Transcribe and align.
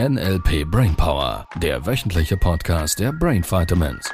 NLP 0.00 0.64
Brainpower, 0.68 1.46
der 1.62 1.86
wöchentliche 1.86 2.36
Podcast 2.36 2.98
der 2.98 3.12
Brain 3.12 3.44
Vitamins. 3.44 4.10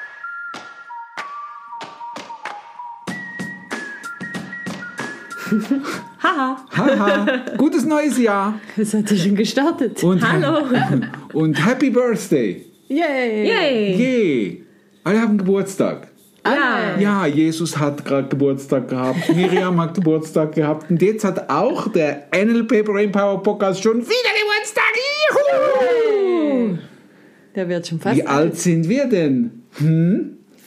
Haha, 6.22 6.66
Haha, 6.76 7.26
gutes 7.56 7.86
neues 7.86 8.18
Jahr 8.18 8.60
es 8.76 8.92
hat 8.92 9.10
ja 9.10 9.16
schon 9.16 9.34
gestartet. 9.34 10.04
und, 10.04 10.22
Hallo. 10.22 10.66
und 11.32 11.66
Happy 11.66 11.88
Birthday. 11.88 12.66
Yay. 12.88 13.48
Yay! 13.48 13.94
Je, 13.94 14.62
alle 15.02 15.22
haben 15.22 15.38
Geburtstag. 15.38 16.08
Ja. 16.44 16.98
Ja, 16.98 17.26
Jesus 17.26 17.78
hat 17.78 18.04
gerade 18.04 18.28
Geburtstag 18.28 18.88
gehabt, 18.88 19.34
Miriam 19.34 19.80
hat 19.80 19.94
Geburtstag 19.94 20.54
gehabt 20.54 20.90
und 20.90 21.00
jetzt 21.00 21.24
hat 21.24 21.48
auch 21.48 21.88
der 21.88 22.28
NLP 22.34 22.84
Brain 22.84 23.10
Power 23.10 23.42
Podcast 23.42 23.82
schon 23.82 23.96
wieder 23.96 24.04
Geburtstag. 24.04 24.49
Der 27.54 27.68
wird 27.68 27.86
schon 27.86 28.00
fast. 28.00 28.16
Wie 28.16 28.24
alt 28.26 28.56
sind 28.56 28.88
wir 28.88 29.06
denn? 29.06 29.50
Vier! 29.76 29.98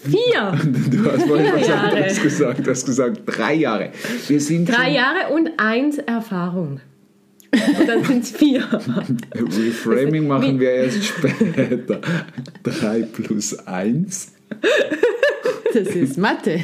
Du 0.92 1.12
hast 1.12 1.24
vorhin 1.24 1.54
was 1.54 1.68
Jahre. 1.68 1.88
anderes 1.92 2.22
gesagt. 2.22 2.66
Du 2.68 2.72
hast 2.72 2.86
gesagt 2.86 3.22
drei 3.26 3.54
Jahre. 3.54 3.92
Wir 4.28 4.40
sind 4.42 4.68
Drei 4.70 4.92
Jahre 4.92 5.34
und 5.34 5.52
eins 5.58 5.98
Erfahrung. 5.98 6.82
Und 7.80 7.88
dann 7.88 8.04
sind 8.04 8.24
es 8.24 8.32
vier. 8.32 8.64
Reframing 9.36 10.28
machen 10.28 10.60
wir 10.60 10.72
erst 10.72 11.06
später. 11.06 12.02
Drei 12.64 13.04
plus 13.04 13.58
eins. 13.68 14.34
Das 15.74 15.88
ist 15.96 16.18
Mathe. 16.18 16.60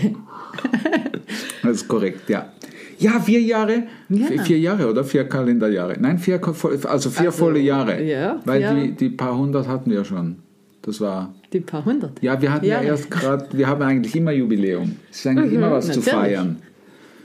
Das 1.63 1.72
ist 1.77 1.88
korrekt, 1.88 2.30
ja. 2.30 2.52
Ja, 2.99 3.20
vier 3.20 3.41
Jahre. 3.41 3.84
Ja. 4.09 4.26
Vier, 4.27 4.41
vier 4.44 4.59
Jahre 4.59 4.89
oder 4.89 5.03
vier 5.03 5.23
Kalenderjahre? 5.23 5.95
Nein, 5.99 6.20
vier, 6.20 6.40
also 6.44 6.59
vier 6.73 6.90
Also, 6.90 7.31
volle 7.31 7.59
Jahre. 7.59 8.03
ja, 8.03 8.40
Weil 8.45 8.62
ja. 8.62 8.73
die, 8.73 8.91
die 8.91 9.09
paar 9.09 9.38
hundert 9.38 9.68
hatten 9.68 9.90
wir 9.90 10.04
schon. 10.04 10.37
Das 10.82 10.99
war. 11.01 11.34
Die 11.54 11.62
paar 11.62 11.84
hundert. 11.85 12.21
Ja, 12.21 12.41
wir 12.41 12.54
hatten 12.54 12.65
ja, 12.65 12.82
Ja. 12.82 12.90
erst 12.90 13.09
gerade, 13.09 13.48
wir 13.57 13.68
haben 13.68 13.82
eigentlich 13.82 14.15
immer 14.15 14.32
Jubiläum. 14.32 14.96
Es 15.12 15.20
ist 15.20 15.27
eigentlich 15.27 15.54
immer 15.54 15.71
was 15.71 15.85
zu 15.87 15.99
Mhm, 15.99 16.05
natürlich. 16.05 16.35
feiern. 16.37 16.57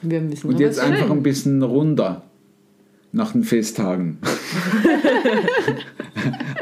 Wir 0.03 0.21
müssen 0.21 0.49
Und 0.49 0.61
jetzt 0.61 0.79
einfach 0.81 1.11
ein 1.11 1.23
bisschen 1.23 1.63
runter 1.63 2.23
nach 3.13 3.33
den 3.33 3.43
Festtagen. 3.45 4.19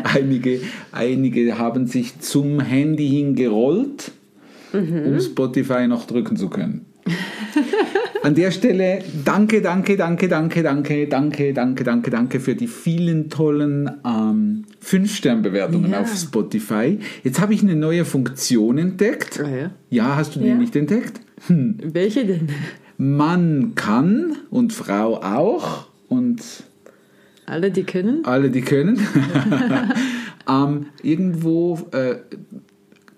einige, 0.05 0.61
einige 0.93 1.59
haben 1.59 1.87
sich 1.87 2.19
zum 2.21 2.61
Handy 2.61 3.09
hingerollt, 3.09 4.13
um 4.73 5.21
Spotify 5.21 5.87
noch 5.87 6.07
drücken 6.07 6.37
zu 6.37 6.49
können. 6.49 6.87
An 8.23 8.35
der 8.37 8.53
Stelle 8.53 9.03
danke, 9.25 9.61
danke, 9.63 9.97
danke, 9.97 10.29
danke, 10.29 10.63
danke, 10.63 11.07
danke, 11.09 11.53
danke, 11.53 11.85
danke, 11.85 12.11
danke 12.11 12.41
für 12.41 12.55
die 12.55 12.69
vielen 12.69 13.31
tollen 13.31 13.91
ähm, 14.07 14.65
5-Stern-Bewertungen 14.85 15.91
Ja. 15.91 16.01
auf 16.03 16.15
Spotify. 16.17 16.99
Jetzt 17.25 17.41
habe 17.41 17.53
ich 17.55 17.63
eine 17.63 17.75
neue 17.75 18.05
Funktion 18.05 18.79
entdeckt. 18.79 19.41
Ah, 19.45 19.49
ja. 19.49 19.71
Ja, 19.91 20.17
hast 20.17 20.37
du 20.37 20.41
die 20.41 20.47
Ja. 20.49 20.55
nicht 20.55 20.77
entdeckt? 20.77 21.21
Welche 21.49 22.25
denn? 22.25 22.49
Mann 22.97 23.73
kann 23.75 24.37
und 24.51 24.73
Frau 24.73 25.17
auch 25.21 25.89
und 26.09 26.41
Alle, 27.47 27.73
die 27.73 27.83
können? 27.83 28.25
alle, 28.25 28.51
die 28.51 28.61
können, 28.61 29.01
ähm, 30.49 30.87
irgendwo 31.03 31.81
äh, 31.91 32.17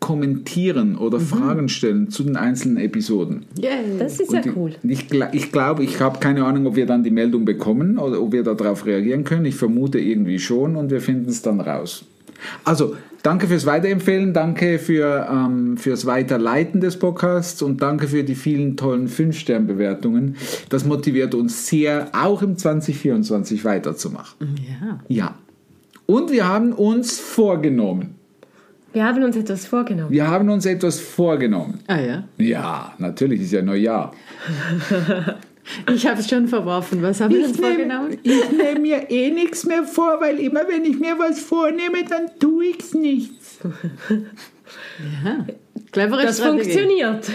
kommentieren 0.04 0.98
oder 0.98 1.18
Fragen 1.18 1.70
stellen 1.70 2.10
zu 2.10 2.24
den 2.24 2.36
einzelnen 2.36 2.76
Episoden. 2.76 3.46
Yay. 3.58 3.98
Das 3.98 4.20
ist 4.20 4.30
ja 4.34 4.42
Und 4.42 4.54
cool. 4.54 4.74
Ich, 4.82 5.06
ich 5.32 5.50
glaube, 5.50 5.82
ich 5.82 5.98
habe 5.98 6.18
keine 6.18 6.44
Ahnung, 6.44 6.66
ob 6.66 6.76
wir 6.76 6.84
dann 6.84 7.02
die 7.02 7.10
Meldung 7.10 7.46
bekommen 7.46 7.96
oder 7.96 8.20
ob 8.20 8.32
wir 8.32 8.42
darauf 8.42 8.84
reagieren 8.84 9.24
können. 9.24 9.46
Ich 9.46 9.54
vermute 9.54 9.98
irgendwie 9.98 10.38
schon 10.38 10.76
und 10.76 10.90
wir 10.90 11.00
finden 11.00 11.30
es 11.30 11.40
dann 11.40 11.58
raus. 11.58 12.04
Also, 12.64 12.96
danke 13.22 13.46
fürs 13.46 13.64
Weiterempfehlen, 13.64 14.34
danke 14.34 14.78
für, 14.78 15.26
ähm, 15.32 15.78
fürs 15.78 16.04
Weiterleiten 16.04 16.82
des 16.82 16.98
Podcasts 16.98 17.62
und 17.62 17.80
danke 17.80 18.06
für 18.06 18.24
die 18.24 18.34
vielen 18.34 18.76
tollen 18.76 19.08
5-Stern-Bewertungen. 19.08 20.36
Das 20.68 20.84
motiviert 20.84 21.34
uns 21.34 21.66
sehr, 21.66 22.10
auch 22.12 22.42
im 22.42 22.58
2024 22.58 23.64
weiterzumachen. 23.64 24.54
Ja. 24.68 25.00
Ja. 25.08 25.34
Und 26.04 26.30
wir 26.30 26.46
haben 26.46 26.74
uns 26.74 27.18
vorgenommen. 27.18 28.16
Wir 28.94 29.04
haben 29.04 29.22
uns 29.24 29.36
etwas 29.36 29.66
vorgenommen. 29.66 30.10
Wir 30.10 30.26
haben 30.28 30.48
uns 30.48 30.64
etwas 30.66 31.00
vorgenommen. 31.00 31.80
Ah 31.88 31.98
ja. 32.00 32.24
Ja, 32.38 32.94
natürlich 32.98 33.42
ist 33.42 33.52
ja 33.52 33.62
Neujahr. 33.62 34.14
Ich 35.90 36.06
habe 36.06 36.20
es 36.20 36.28
schon 36.28 36.46
verworfen. 36.46 37.00
Was 37.00 37.22
haben 37.22 37.34
wir 37.34 37.46
uns 37.46 37.58
vorgenommen? 37.58 38.18
ich 38.22 38.50
nehme 38.50 38.80
mir 38.80 39.10
eh 39.10 39.30
nichts 39.30 39.64
mehr 39.64 39.84
vor, 39.84 40.20
weil 40.20 40.38
immer 40.38 40.60
wenn 40.68 40.84
ich 40.84 41.00
mir 41.00 41.18
was 41.18 41.40
vornehme, 41.40 42.04
dann 42.06 42.38
tue 42.38 42.66
ich 42.66 42.80
es 42.80 42.92
nichts. 42.92 43.60
Ja. 45.24 45.46
Clevere 45.90 46.22
Das 46.24 46.36
Strategie. 46.36 46.64
funktioniert. 46.70 47.30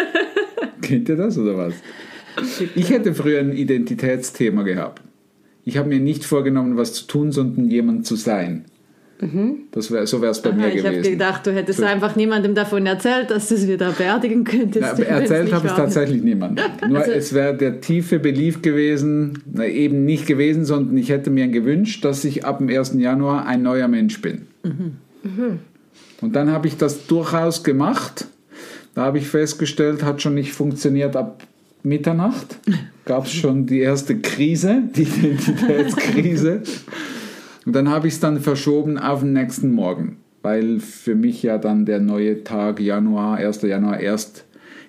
Kennt 0.82 1.08
ihr 1.08 1.14
das 1.14 1.38
oder 1.38 1.56
was? 1.56 1.74
Ich 2.74 2.90
hätte 2.90 3.14
früher 3.14 3.38
ein 3.38 3.52
Identitätsthema 3.52 4.64
gehabt. 4.64 5.00
Ich 5.64 5.78
habe 5.78 5.88
mir 5.88 6.00
nicht 6.00 6.24
vorgenommen, 6.24 6.76
was 6.76 6.92
zu 6.92 7.06
tun, 7.06 7.30
sondern 7.30 7.70
jemand 7.70 8.04
zu 8.04 8.16
sein. 8.16 8.64
Das 9.70 9.90
wär, 9.90 10.06
so 10.06 10.20
wäre 10.20 10.32
es 10.32 10.42
bei 10.42 10.50
Aha, 10.50 10.56
mir 10.56 10.74
ich 10.74 10.84
habe 10.84 10.96
gewesen. 10.96 11.12
gedacht, 11.12 11.46
du 11.46 11.52
hättest 11.54 11.82
einfach 11.82 12.14
niemandem 12.16 12.54
davon 12.54 12.84
erzählt, 12.84 13.30
dass 13.30 13.48
du 13.48 13.54
es 13.54 13.66
wieder 13.68 13.92
beerdigen 13.92 14.44
könntest. 14.44 14.98
Na, 14.98 15.04
erzählt 15.04 15.52
habe 15.52 15.66
ich 15.68 15.72
tatsächlich 15.72 16.22
niemandem. 16.22 16.64
Nur 16.88 16.98
Also- 16.98 17.12
es 17.12 17.32
wäre 17.32 17.56
der 17.56 17.80
tiefe 17.80 18.18
Belief 18.18 18.60
gewesen, 18.60 19.38
na, 19.50 19.64
eben 19.66 20.04
nicht 20.04 20.26
gewesen, 20.26 20.64
sondern 20.64 20.96
ich 20.96 21.08
hätte 21.10 21.30
mir 21.30 21.48
gewünscht, 21.48 22.04
dass 22.04 22.24
ich 22.24 22.44
ab 22.44 22.58
dem 22.58 22.68
1. 22.68 22.94
Januar 23.00 23.46
ein 23.46 23.62
neuer 23.62 23.88
Mensch 23.88 24.20
bin. 24.20 24.42
Und 26.20 26.34
dann 26.36 26.50
habe 26.50 26.66
ich 26.68 26.76
das 26.76 27.06
durchaus 27.06 27.62
gemacht. 27.64 28.26
Da 28.94 29.02
habe 29.06 29.18
ich 29.18 29.26
festgestellt, 29.28 30.02
hat 30.02 30.22
schon 30.22 30.34
nicht 30.34 30.52
funktioniert 30.52 31.16
ab 31.16 31.42
Mitternacht. 31.82 32.58
Gab 33.04 33.26
es 33.26 33.32
schon 33.32 33.66
die 33.66 33.80
erste 33.80 34.18
Krise, 34.18 34.82
die 34.94 35.02
Identitätskrise. 35.02 36.62
Und 37.66 37.74
dann 37.74 37.88
habe 37.88 38.08
ich 38.08 38.14
es 38.14 38.20
dann 38.20 38.40
verschoben 38.40 38.98
auf 38.98 39.20
den 39.20 39.32
nächsten 39.32 39.72
Morgen, 39.72 40.18
weil 40.42 40.80
für 40.80 41.14
mich 41.14 41.42
ja 41.42 41.58
dann 41.58 41.86
der 41.86 42.00
neue 42.00 42.44
Tag 42.44 42.80
Januar, 42.80 43.36
1. 43.36 43.62
Januar 43.62 44.00
erst 44.00 44.44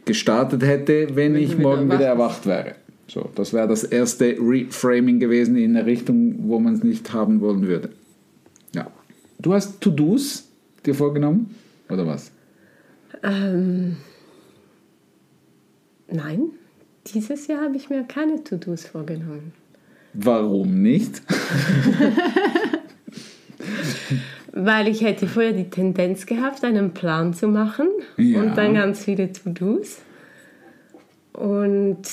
gestartet 0.05 0.63
hätte, 0.63 1.15
wenn, 1.15 1.33
Wenn 1.33 1.41
ich 1.41 1.51
wieder 1.51 1.61
morgen 1.61 1.85
wieder 1.85 2.05
erwacht 2.05 2.45
erwacht 2.45 2.65
wäre. 2.65 2.75
So, 3.07 3.29
das 3.35 3.53
wäre 3.53 3.67
das 3.67 3.83
erste 3.83 4.35
Reframing 4.39 5.19
gewesen 5.19 5.55
in 5.57 5.75
eine 5.75 5.85
Richtung, 5.85 6.49
wo 6.49 6.59
man 6.59 6.73
es 6.73 6.83
nicht 6.83 7.13
haben 7.13 7.39
wollen 7.39 7.67
würde. 7.67 7.89
Ja. 8.73 8.87
Du 9.39 9.53
hast 9.53 9.79
To-Dos 9.81 10.47
dir 10.85 10.95
vorgenommen? 10.95 11.55
Oder 11.89 12.05
was? 12.07 12.31
Ähm, 13.23 13.97
nein, 16.11 16.49
dieses 17.13 17.47
Jahr 17.47 17.61
habe 17.61 17.75
ich 17.75 17.89
mir 17.89 18.03
keine 18.03 18.43
To-Dos 18.43 18.85
vorgenommen. 18.85 19.53
Warum 20.13 20.81
nicht? 20.81 21.21
Weil 24.57 24.87
ich 24.87 25.01
hätte 25.01 25.27
vorher 25.27 25.51
die 25.51 25.69
Tendenz 25.69 26.25
gehabt, 26.25 26.63
einen 26.63 26.93
Plan 26.93 27.33
zu 27.33 27.47
machen 27.49 27.87
Ja. 28.17 28.41
und 28.41 28.57
dann 28.57 28.73
ganz 28.73 29.03
viele 29.03 29.31
To-Dos. 29.31 29.97
Und 31.33 32.03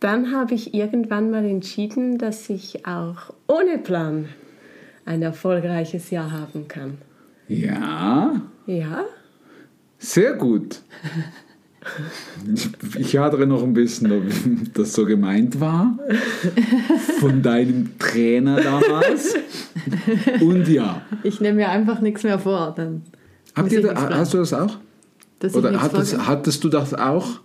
dann 0.00 0.32
habe 0.34 0.54
ich 0.54 0.72
irgendwann 0.74 1.30
mal 1.30 1.44
entschieden, 1.44 2.16
dass 2.16 2.48
ich 2.48 2.86
auch 2.86 3.34
ohne 3.46 3.76
Plan 3.78 4.30
ein 5.04 5.20
erfolgreiches 5.22 6.10
Jahr 6.10 6.32
haben 6.32 6.66
kann. 6.68 6.98
Ja, 7.48 8.40
Ja, 8.66 9.04
sehr 9.98 10.32
gut. 10.34 10.80
Ich, 12.98 13.16
hadere 13.16 13.46
noch 13.46 13.62
ein 13.62 13.72
bisschen, 13.72 14.12
ob 14.12 14.22
das 14.74 14.92
so 14.92 15.04
gemeint 15.04 15.60
war. 15.60 15.98
Von 17.20 17.42
deinem 17.42 17.98
Trainer 17.98 18.60
damals. 18.60 19.34
Und 20.40 20.68
ja. 20.68 21.02
Ich 21.22 21.40
nehme 21.40 21.56
mir 21.56 21.68
einfach 21.70 22.00
nichts 22.00 22.22
mehr 22.22 22.38
vor. 22.38 22.72
Dann 22.76 23.02
Habt 23.54 23.72
ihr 23.72 23.82
da, 23.82 24.10
hast 24.10 24.34
du 24.34 24.38
das 24.38 24.52
auch? 24.52 24.78
Dass 25.40 25.54
Oder 25.54 25.80
hattest, 25.82 26.26
hattest 26.26 26.64
du 26.64 26.68
das 26.68 26.94
auch? 26.94 27.40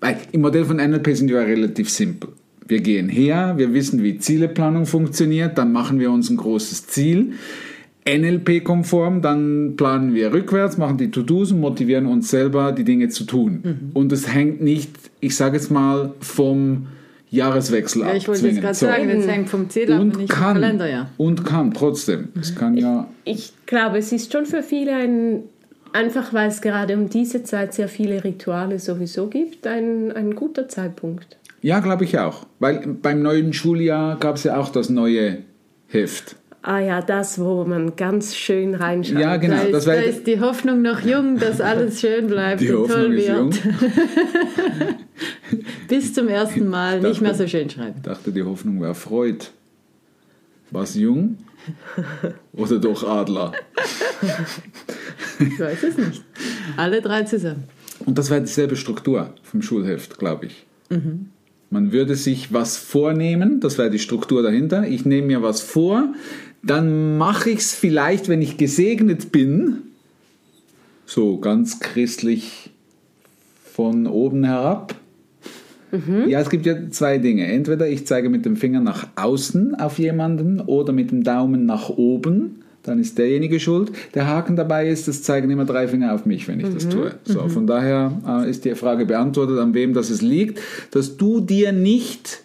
Weil 0.00 0.18
im 0.32 0.40
Modell 0.40 0.64
von 0.64 0.76
NLP 0.76 1.16
sind 1.16 1.28
wir 1.28 1.38
relativ 1.40 1.88
simpel. 1.88 2.30
Wir 2.66 2.80
gehen 2.80 3.08
her, 3.08 3.54
wir 3.56 3.72
wissen, 3.72 4.02
wie 4.02 4.18
Zieleplanung 4.18 4.86
funktioniert, 4.86 5.58
dann 5.58 5.72
machen 5.72 5.98
wir 5.98 6.10
uns 6.10 6.30
ein 6.30 6.36
großes 6.36 6.86
Ziel. 6.88 7.34
NLP-konform, 8.06 9.22
dann 9.22 9.74
planen 9.76 10.14
wir 10.14 10.32
rückwärts, 10.32 10.76
machen 10.78 10.98
die 10.98 11.10
To-Dos 11.10 11.52
und 11.52 11.60
motivieren 11.60 12.06
uns 12.06 12.30
selber, 12.30 12.72
die 12.72 12.84
Dinge 12.84 13.08
zu 13.08 13.24
tun. 13.24 13.60
Mhm. 13.62 13.90
Und 13.94 14.12
es 14.12 14.32
hängt 14.32 14.60
nicht, 14.60 14.90
ich 15.20 15.36
sage 15.36 15.56
jetzt 15.56 15.70
mal, 15.70 16.12
vom 16.20 16.88
Jahreswechsel 17.30 18.02
Ja, 18.02 18.08
ab. 18.08 18.14
ich 18.16 18.28
wollte 18.28 18.40
jetzt 18.46 18.56
zwingend. 18.56 18.62
gerade 18.62 18.74
So. 18.74 18.86
sagen, 18.86 19.08
das 19.08 19.26
hängt 19.26 19.48
vom 19.48 19.70
Ziel 19.70 19.92
ab 19.92 20.00
und 20.00 20.16
nicht 20.18 20.32
vom 20.32 20.42
kann, 20.42 20.54
Kalender, 20.54 20.88
ja. 20.88 21.10
und 21.16 21.44
kann 21.44 21.72
trotzdem. 21.72 22.28
Es 22.40 22.54
kann 22.54 22.76
ja, 22.76 23.08
ich 23.24 23.52
glaube, 23.66 23.98
es 23.98 24.12
ist 24.12 24.32
schon 24.32 24.46
für 24.46 24.62
viele 24.62 24.94
ein, 24.94 25.44
einfach 25.92 26.34
weil 26.34 26.48
es 26.48 26.60
gerade 26.60 26.94
um 26.96 27.08
diese 27.08 27.42
Zeit 27.44 27.72
sehr 27.72 27.88
viele 27.88 28.22
Rituale 28.24 28.78
sowieso 28.78 29.28
gibt, 29.28 29.66
ein, 29.66 30.12
ein 30.12 30.34
guter 30.34 30.68
Zeitpunkt. 30.68 31.38
Ja, 31.62 31.78
glaube 31.80 32.04
ich 32.04 32.18
auch. 32.18 32.46
Weil 32.58 32.80
beim 33.00 33.22
neuen 33.22 33.52
Schuljahr 33.52 34.18
gab 34.18 34.34
es 34.36 34.44
ja 34.44 34.56
auch 34.58 34.70
das 34.70 34.90
neue 34.90 35.38
Heft. 35.86 36.36
Ah 36.64 36.78
ja, 36.78 37.02
das, 37.02 37.40
wo 37.40 37.64
man 37.64 37.96
ganz 37.96 38.36
schön 38.36 38.74
reinschaut. 38.76 39.18
Ja, 39.20 39.36
genau. 39.36 39.56
Da, 39.70 39.78
ist, 39.78 39.86
da 39.86 39.94
ist 39.94 40.26
die 40.28 40.38
Hoffnung 40.40 40.80
noch 40.80 41.00
jung, 41.00 41.36
dass 41.38 41.60
alles 41.60 42.00
schön 42.00 42.28
bleibt 42.28 42.60
Die 42.60 42.70
und 42.70 42.82
Hoffnung 42.88 43.04
toll 43.06 43.14
ist 43.14 43.26
wird. 43.28 43.38
jung. 43.38 43.52
Bis 45.88 46.14
zum 46.14 46.28
ersten 46.28 46.68
Mal 46.68 46.98
Ich 46.98 47.02
nicht 47.02 47.20
mehr 47.20 47.32
dachte- 47.32 47.42
so 47.44 47.48
schön 47.48 47.68
schreiben. 47.68 47.94
Ich 47.96 48.02
dachte, 48.02 48.30
die 48.32 48.42
Hoffnung 48.44 48.80
wäre 48.80 48.94
Freud. 48.94 49.46
Was 50.70 50.94
jung? 50.94 51.36
Oder 52.54 52.78
doch 52.78 53.06
Adler? 53.06 53.52
Ich 55.40 55.58
weiß 55.60 55.82
es 55.82 55.96
nicht. 55.98 56.22
Alle 56.76 57.02
drei 57.02 57.24
zusammen. 57.24 57.64
Und 58.06 58.16
das 58.18 58.30
wäre 58.30 58.40
dieselbe 58.40 58.76
Struktur 58.76 59.34
vom 59.42 59.62
Schulheft, 59.62 60.18
glaube 60.18 60.46
ich. 60.46 60.64
Man 61.70 61.92
würde 61.92 62.16
sich 62.16 62.52
was 62.52 62.76
vornehmen, 62.76 63.60
das 63.60 63.78
wäre 63.78 63.88
die 63.90 63.98
Struktur 63.98 64.42
dahinter. 64.42 64.86
Ich 64.86 65.06
nehme 65.06 65.26
mir 65.28 65.42
was 65.42 65.60
vor, 65.62 66.12
dann 66.62 67.18
mache 67.18 67.50
ich 67.50 67.58
es 67.58 67.74
vielleicht, 67.74 68.28
wenn 68.28 68.42
ich 68.42 68.56
gesegnet 68.56 69.32
bin, 69.32 69.78
so 71.06 71.38
ganz 71.38 71.80
christlich 71.80 72.70
von 73.72 74.06
oben 74.06 74.44
herab. 74.44 74.94
Ja, 76.26 76.40
es 76.40 76.48
gibt 76.48 76.64
ja 76.64 76.74
zwei 76.90 77.18
Dinge. 77.18 77.46
Entweder 77.46 77.86
ich 77.86 78.06
zeige 78.06 78.30
mit 78.30 78.46
dem 78.46 78.56
Finger 78.56 78.80
nach 78.80 79.08
außen 79.16 79.74
auf 79.74 79.98
jemanden 79.98 80.60
oder 80.60 80.92
mit 80.92 81.10
dem 81.10 81.22
Daumen 81.22 81.66
nach 81.66 81.90
oben. 81.90 82.62
Dann 82.82 82.98
ist 82.98 83.18
derjenige 83.18 83.60
schuld. 83.60 83.92
Der 84.14 84.26
Haken 84.26 84.56
dabei 84.56 84.88
ist, 84.88 85.06
es 85.06 85.22
zeigen 85.22 85.50
immer 85.50 85.64
drei 85.64 85.86
Finger 85.86 86.14
auf 86.14 86.24
mich, 86.24 86.48
wenn 86.48 86.60
ich 86.60 86.68
das 86.72 86.88
tue. 86.88 87.14
So, 87.24 87.48
von 87.48 87.66
daher 87.66 88.20
äh, 88.26 88.50
ist 88.50 88.64
die 88.64 88.74
Frage 88.74 89.06
beantwortet, 89.06 89.58
an 89.58 89.74
wem 89.74 89.92
das 89.92 90.10
es 90.10 90.22
liegt, 90.22 90.60
dass 90.90 91.16
du 91.16 91.40
dir 91.40 91.72
nicht 91.72 92.41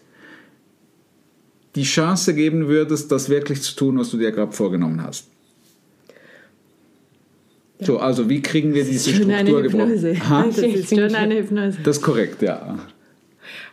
die 1.78 1.84
Chance 1.84 2.34
geben 2.34 2.68
würdest, 2.68 3.12
das 3.12 3.30
wirklich 3.30 3.62
zu 3.62 3.76
tun, 3.76 4.00
was 4.00 4.10
du 4.10 4.18
dir 4.18 4.32
gerade 4.32 4.52
vorgenommen 4.52 5.02
hast. 5.02 5.30
So, 7.80 8.00
also 8.00 8.28
wie 8.28 8.42
kriegen 8.42 8.74
wir 8.74 8.84
diese 8.84 9.12
Schon 9.12 9.30
eine 9.30 9.48
Struktur 9.48 9.62
gebrochen? 9.62 9.90
Hypnose. 9.92 10.30
Ha? 10.30 10.46
Das 10.48 10.58
ist 10.58 10.90
schon 10.90 11.16
eine 11.16 11.36
Hypnose. 11.36 11.78
Das 11.84 11.98
ist 11.98 12.04
korrekt, 12.04 12.42
ja. 12.42 12.80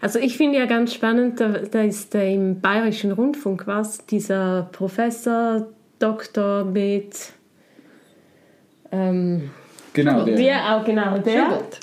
Also 0.02 0.18
ich 0.18 0.36
finde 0.36 0.58
ja 0.58 0.66
ganz 0.66 0.92
spannend, 0.92 1.40
da, 1.40 1.48
da 1.48 1.82
ist 1.82 2.14
im 2.14 2.60
Bayerischen 2.60 3.12
Rundfunk 3.12 3.66
was, 3.66 4.04
dieser 4.04 4.68
Professor, 4.72 5.66
Doktor 5.98 6.66
mit, 6.66 7.14
ähm, 8.92 9.50
Genau, 9.94 10.24
der, 10.24 10.36
der 10.36 10.76
auch 10.76 10.84
genau, 10.84 11.18
der, 11.18 11.44
Schubert. 11.44 11.80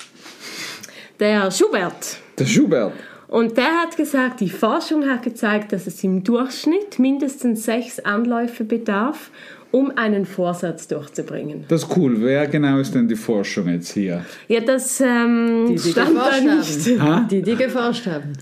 der 1.18 1.50
Schubert. 1.50 2.16
der 2.38 2.44
Schubert. 2.44 2.92
Und 3.32 3.56
der 3.56 3.80
hat 3.80 3.96
gesagt, 3.96 4.40
die 4.40 4.50
Forschung 4.50 5.08
hat 5.08 5.22
gezeigt, 5.22 5.72
dass 5.72 5.86
es 5.86 6.04
im 6.04 6.22
Durchschnitt 6.22 6.98
mindestens 6.98 7.64
sechs 7.64 7.98
Anläufe 7.98 8.62
bedarf, 8.62 9.30
um 9.70 9.90
einen 9.96 10.26
Vorsatz 10.26 10.86
durchzubringen. 10.86 11.64
Das 11.68 11.84
ist 11.84 11.96
cool. 11.96 12.16
Wer 12.20 12.46
genau 12.46 12.78
ist 12.78 12.94
denn 12.94 13.08
die 13.08 13.16
Forschung 13.16 13.70
jetzt 13.70 13.94
hier? 13.94 14.22
Ja, 14.48 14.60
das 14.60 15.00
ähm, 15.00 15.64
Die, 15.66 15.76
die 15.76 15.92
stand 15.92 16.14
da 16.14 16.28
geforscht 16.28 16.86
nicht. 16.86 17.00
haben. 17.00 17.28
Die, 17.28 17.40
die 17.40 17.56
geforscht 17.56 18.06
haben. 18.06 18.32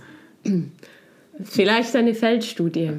Vielleicht 1.45 1.95
eine 1.95 2.15
Feldstudie. 2.15 2.91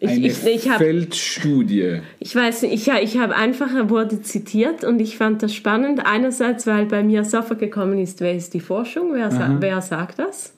Ich, 0.00 0.10
Eine 0.10 0.26
ich, 0.26 0.44
ich 0.44 0.68
habe 0.68 0.82
Feldstudie. 0.84 2.00
Ich 2.18 2.34
weiß 2.34 2.62
nicht, 2.62 2.88
ich, 2.88 2.88
ich 2.88 3.18
habe 3.18 3.36
einfach, 3.36 3.72
er 3.72 3.88
wurde 3.88 4.20
zitiert 4.20 4.82
und 4.82 5.00
ich 5.00 5.16
fand 5.16 5.44
das 5.44 5.54
spannend. 5.54 6.00
Einerseits, 6.04 6.66
weil 6.66 6.86
bei 6.86 7.04
mir 7.04 7.22
sofort 7.22 7.60
gekommen 7.60 8.00
ist, 8.00 8.20
wer 8.20 8.34
ist 8.34 8.52
die 8.52 8.60
Forschung, 8.60 9.10
wer, 9.12 9.30
wer 9.60 9.80
sagt 9.80 10.18
das? 10.18 10.54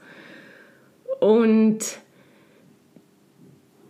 Und 1.23 1.79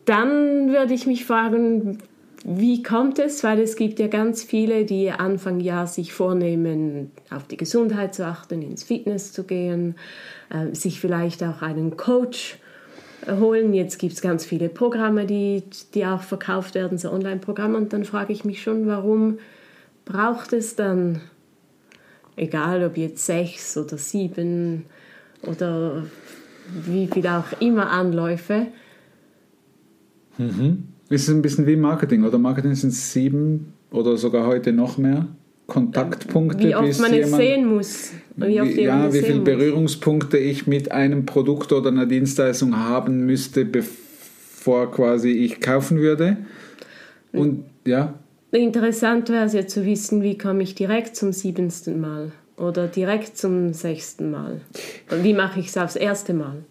dann 0.05 0.69
würde 0.69 0.93
ich 0.93 1.07
mich 1.07 1.25
fragen, 1.25 1.97
wie 2.45 2.83
kommt 2.83 3.19
es? 3.19 3.43
Weil 3.43 3.59
es 3.61 3.77
gibt 3.77 3.99
ja 4.01 4.09
ganz 4.09 4.45
viele, 4.45 4.85
die 4.85 5.11
Anfang 5.11 5.59
Jahr 5.59 5.87
sich 5.87 6.13
vornehmen, 6.13 7.11
auf 7.31 7.45
die 7.45 7.57
Gesundheit 7.57 8.15
zu 8.15 8.27
achten, 8.27 8.61
ins 8.61 8.85
Fitness 8.85 9.33
zu 9.33 9.45
gehen, 9.45 9.95
äh, 10.51 10.75
sich 10.75 11.01
vielleicht 11.01 11.43
auch 11.43 11.63
einen 11.63 11.97
Coach 11.97 12.59
holen. 13.27 13.73
Jetzt 13.73 13.99
gibt 13.99 14.13
es 14.13 14.21
ganz 14.21 14.45
viele 14.45 14.69
Programme, 14.69 15.25
die, 15.25 15.63
die 15.95 16.05
auch 16.05 16.21
verkauft 16.21 16.75
werden, 16.75 16.99
so 16.99 17.11
Online-Programme. 17.11 17.79
Und 17.79 17.95
dann 17.95 18.05
frage 18.05 18.35
ich 18.35 18.45
mich 18.45 18.61
schon, 18.61 18.87
warum 18.87 19.39
braucht 20.05 20.53
es 20.53 20.77
dann, 20.77 21.23
egal 22.37 22.85
ob 22.85 22.99
jetzt 22.99 23.25
sechs 23.25 23.75
oder 23.79 23.97
sieben 23.97 24.85
oder 25.47 26.05
wie 26.87 27.07
viel 27.07 27.27
auch 27.27 27.61
immer 27.61 27.91
Anläufe, 27.91 28.67
Ist 31.09 31.29
es 31.29 31.29
ein 31.29 31.43
bisschen 31.43 31.67
wie 31.67 31.77
Marketing, 31.77 32.25
oder? 32.25 32.39
Marketing 32.39 32.75
sind 32.75 32.93
sieben 32.93 33.73
oder 33.91 34.17
sogar 34.17 34.47
heute 34.47 34.73
noch 34.73 34.97
mehr 34.99 35.27
Kontaktpunkte. 35.67 36.67
wie 36.69 36.75
oft 36.75 37.01
man 37.01 37.11
es 37.13 37.17
jemand- 37.19 37.37
sehen 37.43 37.67
muss. 37.67 38.13
Wie 38.37 38.61
oft 38.61 38.77
Wie, 38.77 38.83
ja, 38.83 39.07
es 39.07 39.15
wie 39.15 39.19
viele 39.19 39.27
sehen 39.33 39.37
muss. 39.39 39.45
Berührungspunkte 39.45 40.39
ich 40.39 40.67
mit 40.67 40.91
einem 40.91 41.27
Produkt 41.27 41.73
oder 41.73 41.89
einer 41.91 42.07
Dienstleistung 42.07 42.77
haben 42.77 43.27
müsste, 43.27 43.65
bevor 43.67 44.91
quasi 44.91 45.31
ich 45.31 45.61
kaufen 45.61 45.99
würde. 45.99 46.39
Und 47.33 47.65
ja, 47.87 48.15
Interessant 48.53 49.31
wäre 49.31 49.47
es 49.47 49.55
ja 49.55 49.67
zu 49.67 49.87
wissen, 49.87 50.23
wie 50.23 50.37
komme 50.37 50.63
ich 50.63 50.75
direkt 50.75 51.17
zum 51.17 51.33
siebenten 51.33 52.01
Mal 52.01 52.33
oder 52.57 52.89
direkt 52.89 53.37
zum 53.37 53.73
sechsten 53.73 54.31
Mal. 54.31 54.61
Wie 55.23 55.35
mache 55.35 55.61
ich 55.61 55.69
es 55.69 55.77
aufs 55.77 55.97
erste 55.97 56.35
Mal? 56.35 56.65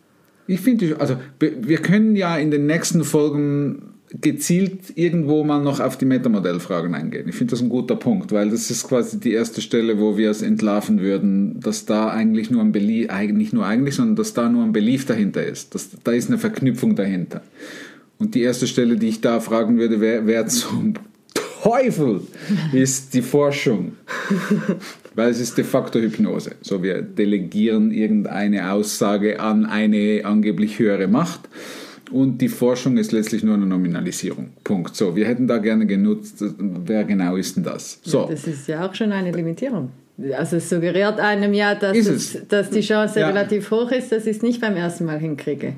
Ich 0.48 0.62
finde, 0.62 0.98
also 1.00 1.18
wir 1.40 1.78
können 1.78 2.16
ja 2.16 2.38
in 2.38 2.52
den 2.52 2.66
nächsten 2.66 3.04
Folgen 3.04 3.92
gezielt 4.20 4.92
irgendwo 4.96 5.44
mal 5.44 5.62
noch 5.62 5.80
auf 5.80 5.98
die 5.98 6.06
Metamodellfragen 6.06 6.94
eingehen. 6.94 7.30
Ich 7.30 7.36
finde 7.36 7.52
das 7.52 7.62
ein 7.62 7.70
guter 7.70 7.96
Punkt, 7.96 8.34
weil 8.34 8.50
das 8.50 8.70
ist 8.70 8.88
quasi 8.88 9.20
die 9.20 9.32
erste 9.32 9.62
Stelle, 9.62 10.00
wo 10.00 10.18
wir 10.18 10.30
es 10.30 10.42
entlarven 10.42 11.00
würden, 11.00 11.62
dass 11.62 11.86
da 11.86 12.10
eigentlich 12.10 12.52
nur 12.52 12.62
ein 12.62 12.74
Belief, 12.74 13.10
eigentlich 13.10 13.54
nur 13.54 13.66
eigentlich, 13.66 13.96
sondern 13.96 14.18
dass 14.18 14.34
da 14.34 14.50
nur 14.50 14.64
ein 14.64 14.74
Belief 14.74 15.06
dahinter 15.06 15.46
ist. 15.46 15.74
Dass, 15.74 15.92
da 16.04 16.12
ist 16.12 16.28
eine 16.28 16.38
Verknüpfung 16.38 16.96
dahinter. 16.96 17.42
Und 18.20 18.36
die 18.36 18.42
erste 18.42 18.68
Stelle, 18.68 18.98
die 18.98 19.08
ich 19.08 19.22
da 19.22 19.40
fragen 19.40 19.78
würde, 19.78 20.02
wer, 20.02 20.28
wer 20.28 20.46
zum 20.48 20.96
Teufel 21.62 22.22
ist 22.74 23.14
die 23.14 23.22
Forschung? 23.22 23.94
Weil 25.16 25.30
es 25.30 25.40
ist 25.40 25.58
de 25.58 25.64
facto 25.64 26.00
Hypnose. 26.00 26.52
So, 26.62 26.82
wir 26.82 27.02
delegieren 27.02 27.92
irgendeine 27.92 28.72
Aussage 28.72 29.40
an 29.40 29.66
eine 29.66 30.22
angeblich 30.24 30.80
höhere 30.80 31.08
Macht. 31.08 31.42
Und 32.12 32.40
die 32.40 32.50
Forschung 32.50 32.98
ist 32.98 33.12
letztlich 33.12 33.44
nur 33.44 33.56
eine 33.56 33.66
Nominalisierung. 33.66 34.50
Punkt. 34.64 34.96
So, 34.96 35.16
wir 35.16 35.26
hätten 35.28 35.48
da 35.48 35.60
gerne 35.60 35.86
genutzt, 35.86 36.44
wer 36.58 37.04
genau 37.06 37.36
ist 37.38 37.56
denn 37.56 37.64
das? 37.64 38.00
So, 38.04 38.28
Das 38.30 38.48
ist 38.48 38.68
ja 38.68 38.86
auch 38.86 38.94
schon 38.96 39.12
eine 39.12 39.32
Limitierung. 39.32 39.92
Also 40.38 40.58
es 40.58 40.70
suggeriert 40.70 41.20
einem 41.20 41.54
ja, 41.54 41.74
dass, 41.74 41.98
es, 41.98 42.38
dass 42.48 42.70
die 42.70 42.82
Chance 42.82 43.20
Ja. 43.22 43.28
relativ 43.28 43.72
hoch 43.72 43.92
ist, 43.92 44.12
dass 44.12 44.26
ich 44.26 44.38
es 44.38 44.42
nicht 44.44 44.60
beim 44.62 44.76
ersten 44.76 45.06
Mal 45.06 45.20
hinkriege. 45.20 45.74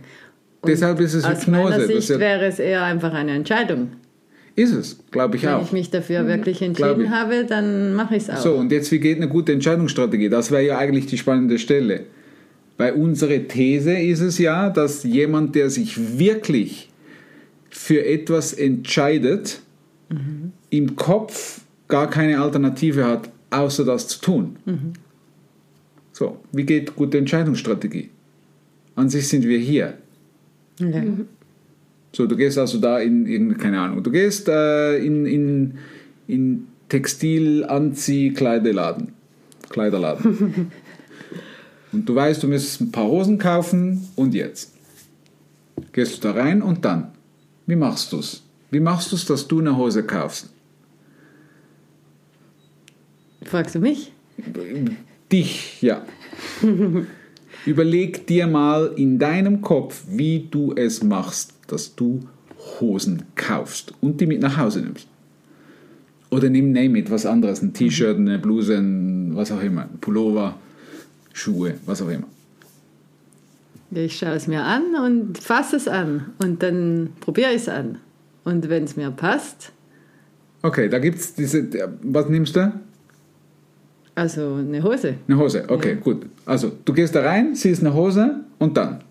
Und 0.62 0.70
Deshalb 0.70 1.00
ist 1.02 1.14
es 1.14 1.24
aus 1.24 1.46
Hypnose. 1.46 1.64
meiner 1.70 1.78
Das 1.78 1.88
Sicht 1.88 2.20
wäre 2.20 2.46
es 2.46 2.58
eher 2.60 2.84
einfach 2.84 3.14
eine 3.14 3.34
Entscheidung. 3.34 3.90
Ist 4.56 4.74
es, 4.74 4.98
glaube 5.12 5.38
ich 5.38 5.44
Wenn 5.44 5.54
auch. 5.54 5.64
ich 5.64 5.72
mich 5.72 5.90
dafür 5.90 6.28
wirklich 6.28 6.60
Glaub 6.60 6.70
entschieden 6.70 7.10
habe, 7.10 7.46
dann 7.46 7.94
mache 7.96 8.16
ich 8.16 8.24
es 8.24 8.30
auch. 8.30 8.38
So, 8.38 8.54
und 8.56 8.72
jetzt, 8.72 8.92
wie 8.92 9.00
geht 9.00 9.18
eine 9.18 9.28
gute 9.28 9.52
Entscheidungsstrategie? 9.52 10.30
Das 10.30 10.52
wäre 10.52 10.64
ja 10.64 10.78
eigentlich 10.78 11.08
die 11.08 11.18
spannende 11.18 11.58
Stelle. 11.58 12.02
Weil 12.78 12.94
unsere 12.94 13.48
These 13.48 13.94
ist 13.94 14.22
es 14.22 14.38
ja, 14.38 14.70
dass 14.70 15.04
jemand, 15.04 15.56
der 15.56 15.70
sich 15.70 16.18
wirklich 16.20 16.90
für 17.70 18.06
etwas 18.06 18.54
entscheidet, 18.54 19.62
im 20.70 20.96
Kopf 20.96 21.62
gar 21.88 22.10
keine 22.10 22.40
Alternative 22.40 23.06
hat, 23.06 23.30
außer 23.50 23.86
das 23.86 24.08
zu 24.08 24.22
tun. 24.22 24.56
So, 26.12 26.38
wie 26.52 26.64
geht 26.64 26.96
gute 26.96 27.18
Entscheidungsstrategie? 27.18 28.10
An 28.96 29.10
sich 29.10 29.28
sind 29.28 29.46
wir 29.46 29.58
hier. 29.58 29.98
Ja. 30.80 31.04
So, 32.16 32.28
du 32.28 32.36
gehst 32.36 32.58
also 32.60 32.80
da 32.80 33.00
in, 33.00 33.26
in 33.26 33.58
keine 33.58 33.80
Ahnung, 33.80 34.04
du 34.04 34.12
gehst 34.12 34.48
äh, 34.48 34.98
in, 34.98 35.26
in, 35.26 35.78
in 36.28 36.68
Textil, 36.88 37.64
Anzieh, 37.64 38.34
Kleiderladen. 38.34 39.14
Kleiderladen. 39.70 40.72
und 41.92 42.08
du 42.08 42.14
weißt, 42.14 42.44
du 42.44 42.48
müsstest 42.48 42.82
ein 42.82 42.92
paar 42.92 43.08
Hosen 43.08 43.40
kaufen 43.40 44.08
und 44.16 44.36
jetzt. 44.36 44.74
Gehst 45.92 46.24
du 46.24 46.28
da 46.28 46.40
rein 46.40 46.62
und 46.62 46.86
dann. 46.86 47.12
Wie 47.66 47.76
machst 47.76 48.14
du 48.14 48.20
es? 48.20 48.44
Wie 48.70 48.80
machst 48.80 49.12
du 49.12 49.16
es, 49.16 49.26
dass 49.26 49.48
du 49.48 49.60
eine 49.60 49.76
Hose 49.76 50.04
kaufst? 50.04 50.50
Fragst 53.44 53.74
du 53.74 53.80
mich? 53.80 54.12
Dich, 55.32 55.82
ja. 55.82 56.06
Überleg 57.66 58.28
dir 58.28 58.46
mal 58.46 58.94
in 58.98 59.18
deinem 59.18 59.62
Kopf, 59.62 60.04
wie 60.10 60.48
du 60.52 60.74
es 60.76 61.02
machst, 61.02 61.54
dass 61.74 61.96
du 61.96 62.22
Hosen 62.80 63.24
kaufst 63.36 63.94
und 64.02 64.22
die 64.22 64.26
mit 64.26 64.42
nach 64.42 64.58
Hause 64.58 64.82
nimmst. 64.82 65.08
Oder 66.30 66.50
nimm 66.50 66.72
name 66.72 66.98
it, 67.00 67.12
was 67.12 67.26
anderes, 67.26 67.62
ein 67.62 67.74
T-Shirt, 67.74 68.18
eine 68.18 68.40
Bluse, 68.40 68.78
ein, 68.78 69.36
was 69.36 69.52
auch 69.52 69.62
immer, 69.62 69.82
ein 69.84 70.00
Pullover, 70.00 70.56
Schuhe, 71.34 71.76
was 71.86 72.02
auch 72.02 72.10
immer. 72.10 72.28
Ich 73.92 74.18
schaue 74.18 74.34
es 74.34 74.48
mir 74.48 74.64
an 74.64 74.96
und 74.96 75.38
fasse 75.38 75.76
es 75.76 75.88
an 75.88 76.28
und 76.44 76.64
dann 76.64 77.10
probiere 77.20 77.52
ich 77.52 77.58
es 77.64 77.70
an. 77.70 78.00
Und 78.44 78.68
wenn 78.70 78.86
es 78.86 78.96
mir 78.96 79.12
passt, 79.12 79.72
Okay, 80.66 80.88
da 80.88 80.98
gibt 80.98 81.20
es 81.20 81.34
diese. 81.36 81.68
Was 82.04 82.30
nimmst 82.30 82.56
du? 82.56 82.72
also 84.16 84.56
eine 84.56 84.82
Hose, 84.82 85.16
Eine 85.28 85.38
Hose. 85.38 85.66
Okay, 85.68 85.98
gut. 86.02 86.26
Also, 86.46 86.72
du 86.86 86.94
gehst 86.94 87.14
da 87.16 87.22
rein, 87.22 87.54
siehst 87.54 87.82
eine 87.82 87.94
Hose 87.94 88.36
und 88.60 88.78
dann. 88.78 89.02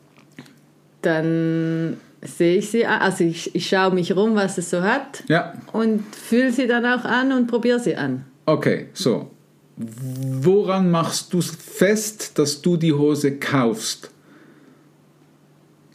dann 1.03 1.99
sehe 2.23 2.57
ich 2.59 2.71
sie 2.71 2.87
an. 2.87 3.01
Also 3.01 3.25
ich, 3.25 3.55
ich 3.55 3.69
schaue 3.69 3.95
mich 3.95 4.15
rum, 4.17 4.35
was 4.35 4.59
es 4.59 4.71
so 4.71 4.83
hat 4.83 5.25
Ja, 5.29 5.55
und 5.73 6.03
fühle 6.15 6.53
sie 6.53 6.67
dann 6.67 6.85
auch 6.87 7.05
an 7.05 7.33
und 7.33 7.47
probiere 7.49 7.81
sie 7.81 7.97
an. 7.97 8.25
okay, 8.47 8.87
so. 8.95 9.31
Woran 9.77 10.91
machst 10.91 11.33
du 11.33 11.41
fest, 11.41 12.39
dass 12.39 12.61
du 12.61 12.77
die 12.77 12.93
Hose 12.93 13.39
kaufst? 13.39 14.11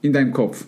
In 0.02 0.14
deinem 0.14 0.34
Kopf. 0.34 0.66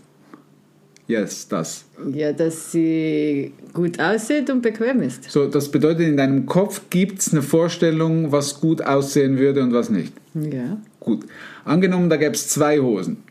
Yes, 1.07 1.47
das. 1.47 1.85
Ja, 2.13 2.31
dass 2.31 2.71
sie 2.71 3.51
gut 3.73 3.99
aussieht 3.99 4.49
und 4.51 4.61
bequem 4.61 5.01
ist. 5.01 5.29
So, 5.31 5.47
das 5.47 5.69
bedeutet, 5.71 6.07
in 6.07 6.17
deinem 6.17 6.45
Kopf 6.45 6.81
gibt 6.91 7.19
es 7.19 7.31
eine 7.31 7.41
Vorstellung, 7.41 8.31
was 8.31 8.61
gut 8.61 8.81
aussehen 8.83 9.39
würde 9.39 9.63
und 9.63 9.73
was 9.73 9.89
nicht. 9.89 10.13
Ja. 10.35 10.77
Gut. 10.99 11.25
Angenommen, 11.65 12.11
da 12.11 12.15
gäbe 12.17 12.33
es 12.35 12.47
zwei 12.47 12.79
Hosen. 12.79 13.23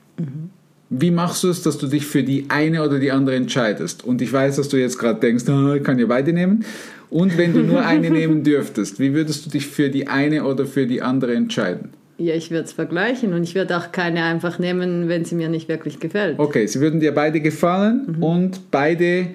Wie 0.91 1.11
machst 1.11 1.45
du 1.45 1.49
es, 1.49 1.63
dass 1.63 1.77
du 1.77 1.87
dich 1.87 2.07
für 2.07 2.23
die 2.23 2.47
eine 2.49 2.83
oder 2.83 2.99
die 2.99 3.13
andere 3.13 3.37
entscheidest? 3.37 4.05
Und 4.05 4.23
ich 4.23 4.33
weiß, 4.33 4.57
dass 4.57 4.69
du 4.69 4.79
jetzt 4.79 4.99
gerade 4.99 5.21
denkst, 5.21 5.45
ah, 5.49 5.75
ich 5.75 5.83
kann 5.83 5.99
ja 5.99 6.07
beide 6.07 6.33
nehmen. 6.33 6.65
Und 7.11 7.37
wenn 7.37 7.53
du 7.53 7.61
nur 7.61 7.85
eine 7.85 8.11
nehmen 8.11 8.43
dürftest, 8.43 8.99
wie 8.99 9.13
würdest 9.13 9.47
du 9.47 9.51
dich 9.51 9.67
für 9.67 9.91
die 9.91 10.09
eine 10.09 10.45
oder 10.45 10.67
für 10.67 10.87
die 10.87 11.03
andere 11.03 11.35
entscheiden? 11.35 11.91
Ja, 12.17 12.35
ich 12.35 12.51
würde 12.51 12.65
es 12.65 12.73
vergleichen 12.73 13.33
und 13.33 13.45
ich 13.45 13.55
würde 13.55 13.77
auch 13.77 13.93
keine 13.93 14.25
einfach 14.25 14.59
nehmen, 14.59 15.09
wenn 15.09 15.25
sie 15.25 15.37
mir 15.37 15.49
nicht 15.49 15.69
wirklich 15.69 16.01
gefällt. 16.01 16.39
Okay, 16.39 16.67
sie 16.67 16.81
würden 16.81 17.01
dir 17.01 17.13
beide 17.15 17.41
gefallen 17.41 18.17
und 18.21 18.73
beide 18.73 19.29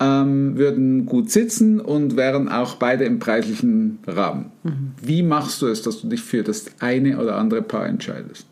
ähm, 0.00 0.56
würden 0.56 1.04
gut 1.04 1.30
sitzen 1.30 1.80
und 1.80 2.16
wären 2.16 2.48
auch 2.48 2.76
beide 2.76 3.04
im 3.04 3.18
preislichen 3.18 3.98
Rahmen. 4.06 4.46
Wie 5.02 5.22
machst 5.22 5.60
du 5.60 5.66
es, 5.66 5.82
dass 5.82 6.00
du 6.00 6.08
dich 6.08 6.22
für 6.22 6.42
das 6.42 6.66
eine 6.80 7.18
oder 7.18 7.36
andere 7.36 7.60
Paar 7.60 7.86
entscheidest? 7.86 8.46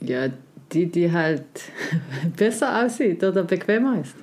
Ja, 0.00 0.28
die, 0.72 0.86
die 0.86 1.10
halt 1.10 1.44
besser 2.36 2.84
aussieht 2.84 3.22
oder 3.24 3.44
bequemer 3.44 4.00
ist. 4.00 4.14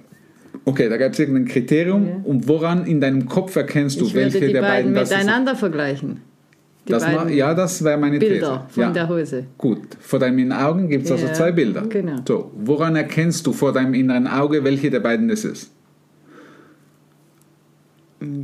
Okay, 0.66 0.88
da 0.88 0.98
gab 0.98 1.12
es 1.14 1.20
irgendein 1.20 1.46
Kriterium. 1.46 2.06
Ja. 2.08 2.16
Und 2.24 2.48
woran 2.48 2.86
in 2.86 3.02
deinem 3.02 3.26
Kopf 3.28 3.56
erkennst 3.56 4.00
du, 4.00 4.06
Ich 4.06 4.14
würde 4.14 4.34
welche 4.34 4.48
die 4.48 4.54
der 4.54 4.62
beiden 4.62 4.94
beiden 4.94 5.10
miteinander 5.10 5.56
vergleichen. 5.56 6.22
Die 6.88 6.92
Das 6.92 7.04
ma- 7.04 7.30
ja, 7.30 7.54
das 7.54 7.84
wäre 7.84 7.98
meine 7.98 8.20
Bilder 8.20 8.66
These. 8.68 8.74
von 8.74 8.84
ja. 8.84 8.92
der 8.92 9.10
Hose. 9.10 9.46
Gut, 9.58 9.80
vor 10.00 10.20
deinem 10.20 10.40
inneren 10.40 10.62
Augen 10.62 10.90
gibt 10.90 11.06
es 11.06 11.12
also 11.12 11.28
Ja, 11.28 11.34
zwei 11.34 11.52
Bilder. 11.54 11.82
genau. 11.88 12.18
So, 12.28 12.52
woran 12.56 12.96
erkennst 12.96 13.48
du 13.48 13.54
vor 13.54 13.72
deinem 13.74 13.94
inneren 13.94 14.28
Auge, 14.28 14.64
welche 14.64 14.90
der 14.92 15.00
beiden 15.00 15.30
es 15.30 15.44
ist? 15.46 15.72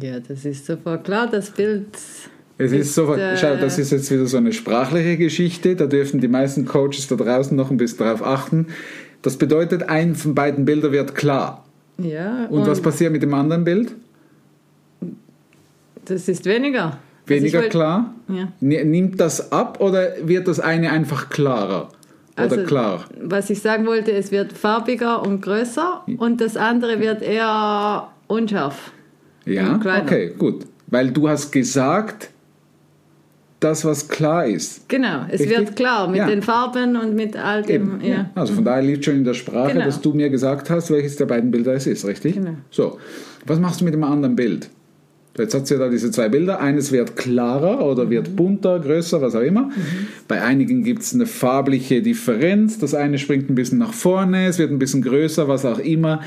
Ja, 0.01 0.19
das 0.19 0.43
ist 0.45 0.65
sofort 0.65 1.05
klar, 1.05 1.29
das 1.29 1.51
Bild. 1.51 1.87
Es 2.61 2.73
ist 2.73 2.87
Ist, 2.89 2.95
so, 2.95 3.15
äh, 3.15 3.37
schau, 3.37 3.55
das 3.55 3.79
ist 3.79 3.91
jetzt 3.91 4.11
wieder 4.11 4.25
so 4.25 4.35
eine 4.37 4.51
sprachliche 4.51 5.15
Geschichte, 5.17 5.75
da 5.77 5.85
dürfen 5.87 6.19
die 6.19 6.27
meisten 6.27 6.65
Coaches 6.65 7.07
da 7.07 7.15
draußen 7.15 7.55
noch 7.55 7.71
ein 7.71 7.77
bisschen 7.77 7.99
drauf 7.99 8.21
achten. 8.21 8.67
Das 9.21 9.37
bedeutet, 9.37 9.83
ein 9.89 10.13
von 10.13 10.35
beiden 10.35 10.65
Bildern 10.65 10.91
wird 10.91 11.15
klar. 11.15 11.63
Ja, 11.97 12.45
Und, 12.49 12.67
was 12.67 12.81
passiert 12.81 13.11
mit 13.13 13.23
dem 13.23 13.33
anderen 13.33 13.63
Bild? 13.63 13.93
das 16.05 16.27
ist 16.27 16.45
weniger. 16.45 16.97
Weniger 17.27 17.43
also 17.45 17.47
ich 17.47 17.63
wollt- 17.63 17.71
klar? 17.71 18.13
Ja. 18.27 18.51
Nimmt 18.59 19.19
das 19.21 19.51
ab 19.51 19.79
oder 19.79 20.07
wird 20.23 20.47
das 20.47 20.59
eine 20.59 20.91
einfach 20.91 21.29
klarer? 21.29 21.89
Oder 22.33 22.41
Also, 22.43 22.63
klar? 22.63 23.05
Was 23.21 23.49
ich 23.49 23.61
sagen 23.61 23.85
wollte, 23.85 24.11
es 24.11 24.31
wird 24.31 24.53
farbiger 24.53 25.21
und 25.25 25.41
größer 25.41 26.03
und 26.17 26.41
das 26.41 26.57
andere 26.57 26.99
wird 26.99 27.21
eher 27.21 28.07
unscharf. 28.27 28.91
Ja, 29.45 29.73
und 29.75 29.85
okay, 29.85 30.33
gut. 30.37 30.65
Weil 30.87 31.11
du 31.11 31.29
hast 31.29 31.51
gesagt, 31.51 32.31
das, 33.59 33.83
was 33.85 34.07
klar 34.07 34.45
ist. 34.45 34.87
Genau, 34.87 35.25
es 35.29 35.41
Richtig? 35.41 35.49
wird 35.57 35.75
klar 35.75 36.07
mit 36.07 36.17
Ja. 36.17 36.27
den 36.27 36.41
Farben 36.41 36.95
und 36.95 37.15
mit 37.15 37.35
all 37.35 37.61
dem. 37.63 37.99
Eben, 37.99 38.05
Ja. 38.05 38.29
Also 38.35 38.53
von 38.53 38.63
daher 38.63 38.81
liegt 38.81 39.03
schon 39.05 39.15
in 39.15 39.23
der 39.25 39.33
Sprache, 39.33 39.73
Genau. 39.73 39.85
dass 39.85 39.99
du 40.01 40.13
mir 40.13 40.29
gesagt 40.29 40.69
hast, 40.69 40.91
welches 40.91 41.17
der 41.17 41.25
beiden 41.25 41.51
Bilder 41.51 41.73
es 41.73 41.85
ist, 41.87 42.05
richtig? 42.05 42.35
Genau. 42.35 42.55
So, 42.71 42.97
was 43.45 43.59
machst 43.59 43.81
du 43.81 43.85
mit 43.85 43.93
dem 43.93 44.03
anderen 44.03 44.35
Bild? 44.35 44.69
Jetzt 45.37 45.53
hat 45.53 45.67
sie 45.67 45.75
ja 45.75 45.79
da 45.79 45.89
diese 45.89 46.11
zwei 46.11 46.27
Bilder. 46.27 46.59
Eines 46.59 46.91
wird 46.91 47.15
klarer 47.15 47.85
oder 47.85 48.05
Mhm. 48.05 48.09
wird 48.09 48.35
bunter, 48.35 48.79
größer, 48.79 49.21
was 49.21 49.35
auch 49.35 49.41
immer. 49.41 49.69
Bei 50.27 50.41
einigen 50.41 50.83
gibt 50.83 51.01
es 51.03 51.13
eine 51.13 51.25
farbliche 51.27 52.01
Differenz. 52.01 52.77
Das 52.79 52.93
eine 52.93 53.17
springt 53.17 53.49
ein 53.49 53.55
bisschen 53.55 53.77
nach 53.77 53.93
vorne, 53.93 54.47
es 54.47 54.59
wird 54.59 54.69
ein 54.71 54.79
bisschen 54.79 55.01
größer, 55.01 55.47
was 55.47 55.63
auch 55.65 55.79
immer. 55.79 56.21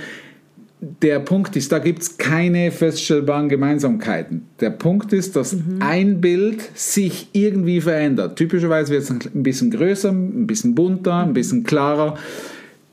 Der 1.01 1.21
Punkt 1.21 1.55
ist, 1.55 1.71
da 1.71 1.79
gibt 1.79 2.03
es 2.03 2.19
keine 2.19 2.73
feststellbaren 2.73 3.49
Gemeinsamkeiten. 3.49 4.49
Der 4.61 4.71
Punkt 4.71 5.13
ist, 5.13 5.37
dass 5.37 5.53
Mhm. 5.53 5.77
ein 5.81 6.21
Bild 6.21 6.61
sich 6.75 7.29
irgendwie 7.33 7.81
verändert. 7.81 8.37
Typischerweise 8.37 8.93
wird 8.93 9.05
es 9.05 9.11
ein 9.11 9.43
bisschen 9.45 9.71
größer, 9.71 10.11
ein 10.11 10.49
bisschen 10.49 10.75
bunter, 10.75 11.19
ein 11.23 11.35
bisschen 11.35 11.63
klarer, 11.63 12.19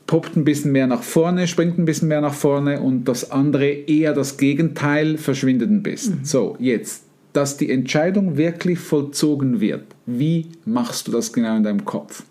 poppt 0.06 0.36
ein 0.36 0.44
bisschen 0.44 0.70
mehr 0.70 0.86
nach 0.86 1.02
vorne, 1.02 1.48
springt 1.48 1.78
ein 1.78 1.84
bisschen 1.84 2.06
mehr 2.06 2.20
nach 2.20 2.32
vorne 2.34 2.80
und 2.80 3.06
das 3.06 3.32
andere 3.32 3.66
eher 3.68 4.12
das 4.12 4.36
Gegenteil 4.36 5.18
verschwindet 5.18 5.68
ein 5.70 5.82
bisschen. 5.82 6.20
So, 6.22 6.54
jetzt, 6.60 7.02
dass 7.32 7.56
die 7.56 7.72
Entscheidung 7.72 8.36
wirklich 8.36 8.78
vollzogen 8.78 9.60
wird. 9.60 9.82
Wie 10.06 10.46
machst 10.64 11.08
du 11.08 11.12
das 11.12 11.32
genau 11.32 11.56
in 11.56 11.64
deinem 11.64 11.84
Kopf? 11.84 12.22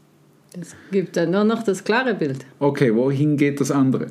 Es 0.60 0.74
gibt 0.92 1.18
dann 1.18 1.32
nur 1.32 1.44
noch 1.44 1.64
das 1.64 1.84
klare 1.84 2.16
Bild. 2.16 2.46
Okay, 2.60 2.96
wohin 2.96 3.36
geht 3.36 3.60
das 3.60 3.72
andere? 3.72 4.08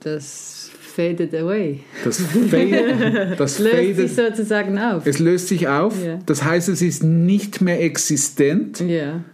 Das 0.00 0.70
faded 0.80 1.34
away. 1.34 1.80
Das 2.04 2.20
fadet, 2.20 3.38
das 3.38 3.58
Löst 3.58 3.96
sich 3.96 4.10
fadet, 4.10 4.36
sozusagen 4.36 4.78
auf. 4.78 5.06
es 5.06 5.18
löst 5.18 5.48
sich 5.48 5.68
auf. 5.68 5.94
Ja. 6.04 6.18
Das 6.26 6.44
heißt, 6.44 6.68
es 6.68 6.82
ist 6.82 7.02
nicht 7.02 7.60
mehr 7.60 7.82
existent. 7.82 8.80
ja. 8.80 9.24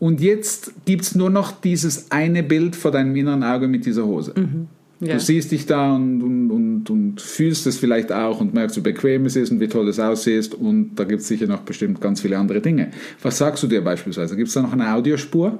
Und 0.00 0.20
jetzt 0.20 0.72
gibt 0.84 1.02
es 1.02 1.14
nur 1.14 1.30
noch 1.30 1.52
dieses 1.62 2.10
eine 2.10 2.42
Bild 2.42 2.76
vor 2.76 2.90
deinem 2.90 3.16
inneren 3.16 3.42
Auge 3.42 3.68
mit 3.68 3.86
dieser 3.86 4.04
Hose. 4.04 4.34
ja. 5.00 5.14
Du 5.14 5.20
siehst 5.20 5.50
dich 5.50 5.64
da 5.64 5.94
und, 5.94 6.20
und, 6.20 6.50
und, 6.50 6.90
und 6.90 7.20
fühlst 7.22 7.66
es 7.66 7.78
vielleicht 7.78 8.12
auch 8.12 8.38
und 8.40 8.52
merkst, 8.52 8.76
wie 8.76 8.80
bequem 8.82 9.24
es 9.24 9.36
ist 9.36 9.50
und 9.50 9.60
wie 9.60 9.68
toll 9.68 9.88
es 9.88 9.98
aussieht. 9.98 10.52
Und 10.52 10.96
da 10.96 11.04
gibt 11.04 11.22
es 11.22 11.28
sicher 11.28 11.46
noch 11.46 11.60
bestimmt 11.60 12.02
ganz 12.02 12.20
viele 12.20 12.36
andere 12.36 12.60
Dinge. 12.60 12.90
Was 13.22 13.38
sagst 13.38 13.62
du 13.62 13.66
dir 13.66 13.82
beispielsweise? 13.82 14.36
Gibt 14.36 14.48
es 14.48 14.54
da 14.54 14.60
noch 14.60 14.72
eine 14.74 14.92
Audiospur? 14.92 15.58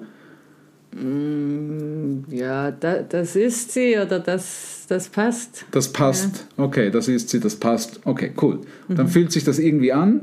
Ja, 2.31 2.71
da, 2.71 3.03
das 3.03 3.37
ist 3.37 3.73
sie 3.73 3.97
oder 3.99 4.21
das, 4.21 4.85
das 4.89 5.09
passt. 5.09 5.65
Das 5.71 5.89
passt. 5.93 6.47
Okay, 6.57 6.91
das 6.91 7.09
ist 7.09 7.29
sie, 7.31 7.41
das 7.41 7.57
passt. 7.57 8.01
Okay, 8.05 8.33
cool. 8.41 8.61
Dann 8.89 9.09
fühlt 9.09 9.33
sich 9.33 9.45
das 9.45 9.59
irgendwie 9.59 9.93
an. 9.93 10.21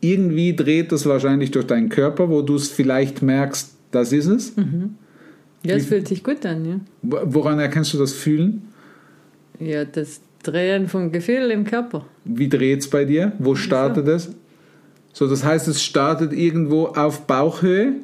Irgendwie 0.00 0.54
dreht 0.56 0.92
das 0.92 1.06
wahrscheinlich 1.06 1.50
durch 1.50 1.66
deinen 1.66 1.88
Körper, 1.88 2.28
wo 2.30 2.42
du 2.42 2.54
es 2.54 2.68
vielleicht 2.68 3.22
merkst, 3.22 3.72
das 3.90 4.12
ist 4.12 4.26
es. 4.26 4.52
Ja, 5.62 5.74
es 5.76 5.86
fühlt 5.86 6.08
sich 6.08 6.24
gut 6.24 6.44
an, 6.46 6.64
ja. 6.64 6.80
Wo- 7.02 7.20
Woran 7.24 7.58
erkennst 7.58 7.92
du 7.94 7.98
das 7.98 8.12
Fühlen? 8.12 8.62
Ja, 9.58 9.84
das 9.84 10.20
Drehen 10.42 10.88
von 10.88 11.12
Gefühl 11.12 11.50
im 11.50 11.64
Körper. 11.64 12.06
Wie 12.24 12.48
dreht 12.48 12.80
es 12.80 12.88
bei 12.88 13.04
dir? 13.04 13.32
Wo 13.38 13.54
startet 13.54 14.08
es? 14.08 14.30
So, 15.12 15.26
das 15.28 15.44
heißt, 15.44 15.68
es 15.68 15.82
startet 15.82 16.32
irgendwo 16.32 16.86
auf 16.86 17.26
Bauchhöhe 17.26 17.96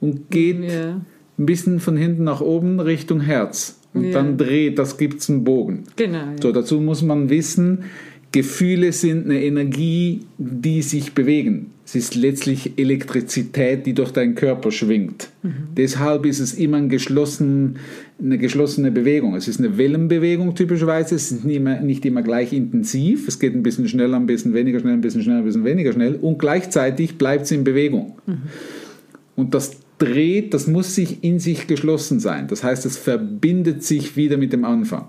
und 0.00 0.30
geht 0.30 0.62
Ja, 0.70 1.00
ein 1.40 1.46
bisschen 1.46 1.80
von 1.80 1.96
hinten 1.96 2.22
nach 2.24 2.40
oben 2.40 2.78
Richtung 2.78 3.20
Herz. 3.20 3.78
Und 3.94 4.04
Ja. 4.04 4.12
dann 4.12 4.36
dreht, 4.36 4.78
das 4.78 4.98
gibt 4.98 5.20
es 5.20 5.28
einen 5.30 5.42
Bogen. 5.42 5.82
genau. 5.96 6.18
Ja. 6.18 6.34
So, 6.40 6.52
dazu 6.52 6.80
muss 6.80 7.02
man 7.02 7.28
wissen, 7.30 7.78
Gefühle 8.32 8.92
sind 8.92 9.24
eine 9.24 9.42
Energie, 9.42 10.20
die 10.38 10.82
sich 10.82 11.14
bewegen. 11.14 11.72
Es 11.84 11.96
ist 11.96 12.14
letztlich 12.14 12.78
Elektrizität, 12.78 13.84
die 13.86 13.92
durch 13.94 14.12
deinen 14.12 14.36
Körper 14.36 14.70
schwingt. 14.70 15.30
Deshalb 15.76 16.24
ist 16.24 16.38
es 16.38 16.54
immer 16.54 16.76
ein 16.76 16.88
geschlossen, 16.88 17.78
eine 18.22 18.38
geschlossene 18.38 18.92
Bewegung. 18.92 19.34
Es 19.34 19.48
ist 19.48 19.58
eine 19.58 19.76
Wellenbewegung 19.76 20.54
typischerweise. 20.54 21.16
Es 21.16 21.32
ist 21.32 21.44
nicht 21.44 21.56
immer, 21.56 21.80
nicht 21.80 22.06
immer 22.06 22.22
gleich 22.22 22.52
intensiv. 22.52 23.26
Es 23.26 23.40
geht 23.40 23.56
ein 23.56 23.64
bisschen 23.64 23.88
schneller, 23.88 24.16
ein 24.16 24.26
bisschen 24.26 24.54
weniger 24.54 24.78
schnell, 24.78 24.92
ein 24.92 25.00
bisschen 25.00 25.24
schneller, 25.24 25.38
ein 25.40 25.44
bisschen 25.44 25.64
weniger 25.64 25.92
schnell. 25.92 26.14
Und 26.14 26.38
gleichzeitig 26.38 27.18
bleibt 27.18 27.46
es 27.46 27.50
in 27.50 27.64
Bewegung. 27.64 28.16
Und 29.34 29.54
das 29.54 29.79
dreht, 30.00 30.52
das 30.54 30.66
muss 30.66 30.94
sich 30.96 31.22
in 31.22 31.38
sich 31.38 31.66
geschlossen 31.68 32.18
sein. 32.18 32.48
Das 32.48 32.64
heißt, 32.64 32.84
es 32.86 32.96
verbindet 32.96 33.84
sich 33.84 34.16
wieder 34.16 34.36
mit 34.36 34.52
dem 34.52 34.64
Anfang. 34.64 35.06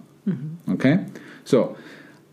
Okay? 0.67 0.99
So. 1.43 1.75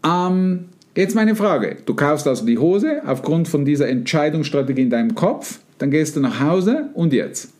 Ähm, 0.04 0.66
jetzt 0.94 1.14
meine 1.14 1.34
Frage. 1.34 1.76
Du 1.86 1.94
kaufst 1.94 2.26
also 2.26 2.44
die 2.44 2.58
Hose 2.58 3.02
aufgrund 3.06 3.48
von 3.48 3.64
dieser 3.64 3.88
Entscheidungsstrategie 3.88 4.82
in 4.82 4.90
deinem 4.90 5.14
Kopf. 5.14 5.60
Dann 5.78 5.90
gehst 5.90 6.16
du 6.16 6.20
nach 6.20 6.40
Hause 6.40 6.90
und 6.94 7.12
jetzt? 7.12 7.50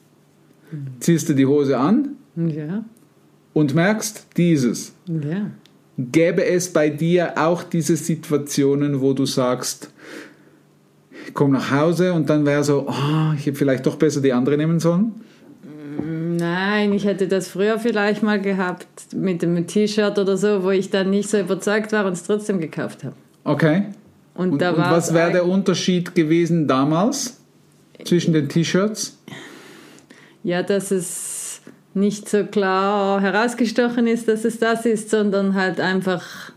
Ziehst 1.00 1.28
du 1.28 1.34
die 1.34 1.46
Hose 1.46 1.78
an 1.78 2.10
Ja, 2.36 2.84
und 3.54 3.74
merkst 3.74 4.26
dieses. 4.36 4.92
ja. 5.06 5.50
Gäbe 6.12 6.44
es 6.44 6.72
bei 6.72 6.90
dir 6.90 7.32
auch 7.36 7.64
diese 7.64 7.96
Situationen, 7.96 9.00
wo 9.00 9.14
du 9.14 9.26
sagst, 9.26 9.90
ich 11.28 11.34
komme 11.34 11.58
nach 11.58 11.70
Hause 11.70 12.12
und 12.14 12.28
dann 12.30 12.46
wäre 12.46 12.64
so, 12.64 12.86
oh, 12.88 13.32
ich 13.36 13.46
hätte 13.46 13.58
vielleicht 13.58 13.86
doch 13.86 13.96
besser 13.96 14.20
die 14.20 14.32
andere 14.32 14.56
nehmen 14.56 14.80
sollen? 14.80 15.12
Nein, 16.00 16.92
ich 16.92 17.04
hätte 17.04 17.28
das 17.28 17.48
früher 17.48 17.78
vielleicht 17.78 18.22
mal 18.22 18.40
gehabt 18.40 18.86
mit 19.14 19.42
einem 19.44 19.66
T-Shirt 19.66 20.18
oder 20.18 20.36
so, 20.36 20.62
wo 20.62 20.70
ich 20.70 20.90
dann 20.90 21.10
nicht 21.10 21.28
so 21.28 21.38
überzeugt 21.38 21.92
war 21.92 22.06
und 22.06 22.12
es 22.12 22.22
trotzdem 22.22 22.60
gekauft 22.60 23.04
habe. 23.04 23.14
Okay. 23.44 23.82
Und, 24.34 24.52
Und, 24.52 24.62
da 24.62 24.70
und 24.70 24.78
was 24.78 25.12
wäre 25.12 25.32
der 25.32 25.46
Unterschied 25.46 26.14
gewesen 26.14 26.66
damals 26.68 27.40
zwischen 28.04 28.32
den 28.32 28.48
T-Shirts? 28.48 29.18
Ja, 30.44 30.62
dass 30.62 30.90
es 30.92 31.60
nicht 31.92 32.28
so 32.28 32.44
klar 32.44 33.20
herausgestochen 33.20 34.06
ist, 34.06 34.28
dass 34.28 34.44
es 34.44 34.58
das 34.58 34.86
ist, 34.86 35.10
sondern 35.10 35.54
halt 35.54 35.80
einfach 35.80 36.52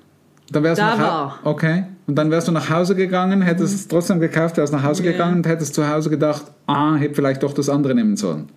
Da 0.51 0.59
Hau- 0.61 1.01
war. 1.01 1.39
Okay. 1.43 1.85
Und 2.07 2.15
dann 2.15 2.31
wärst 2.31 2.47
du 2.47 2.51
nach 2.51 2.69
Hause 2.69 2.95
gegangen, 2.95 3.41
hättest 3.41 3.73
es 3.75 3.87
trotzdem 3.87 4.19
gekauft, 4.19 4.57
wärst 4.57 4.73
nach 4.73 4.83
Hause 4.83 5.03
Ja. 5.03 5.11
gegangen 5.11 5.37
und 5.37 5.47
hättest 5.47 5.73
zu 5.75 5.87
Hause 5.87 6.09
gedacht, 6.09 6.43
ah, 6.67 6.95
hätte 6.95 7.15
vielleicht 7.15 7.43
doch 7.43 7.53
das 7.53 7.69
andere 7.69 7.93
nehmen 7.95 8.17
sollen. 8.17 8.49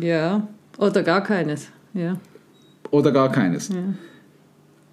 Ja, 0.00 0.46
oder 0.78 1.02
gar 1.02 1.22
keines. 1.22 1.68
Ja. 1.94 2.16
Oder 2.90 3.10
gar 3.12 3.30
keines. 3.30 3.70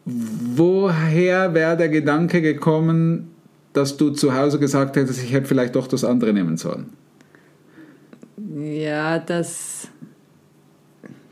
Woher 0.06 1.54
wäre 1.54 1.78
der 1.78 1.89
Gedanke 1.89 2.42
gekommen, 2.42 3.32
dass 3.74 3.98
du 3.98 4.10
zu 4.10 4.34
Hause 4.36 4.60
gesagt 4.60 4.96
hättest, 4.96 5.22
ich 5.24 5.32
hätte 5.32 5.48
vielleicht 5.48 5.75
doch 5.75 5.88
das 5.88 6.04
andere 6.04 6.34
nehmen 6.34 6.58
sollen? 6.58 6.88
Ja, 8.58 9.20
dass, 9.20 9.88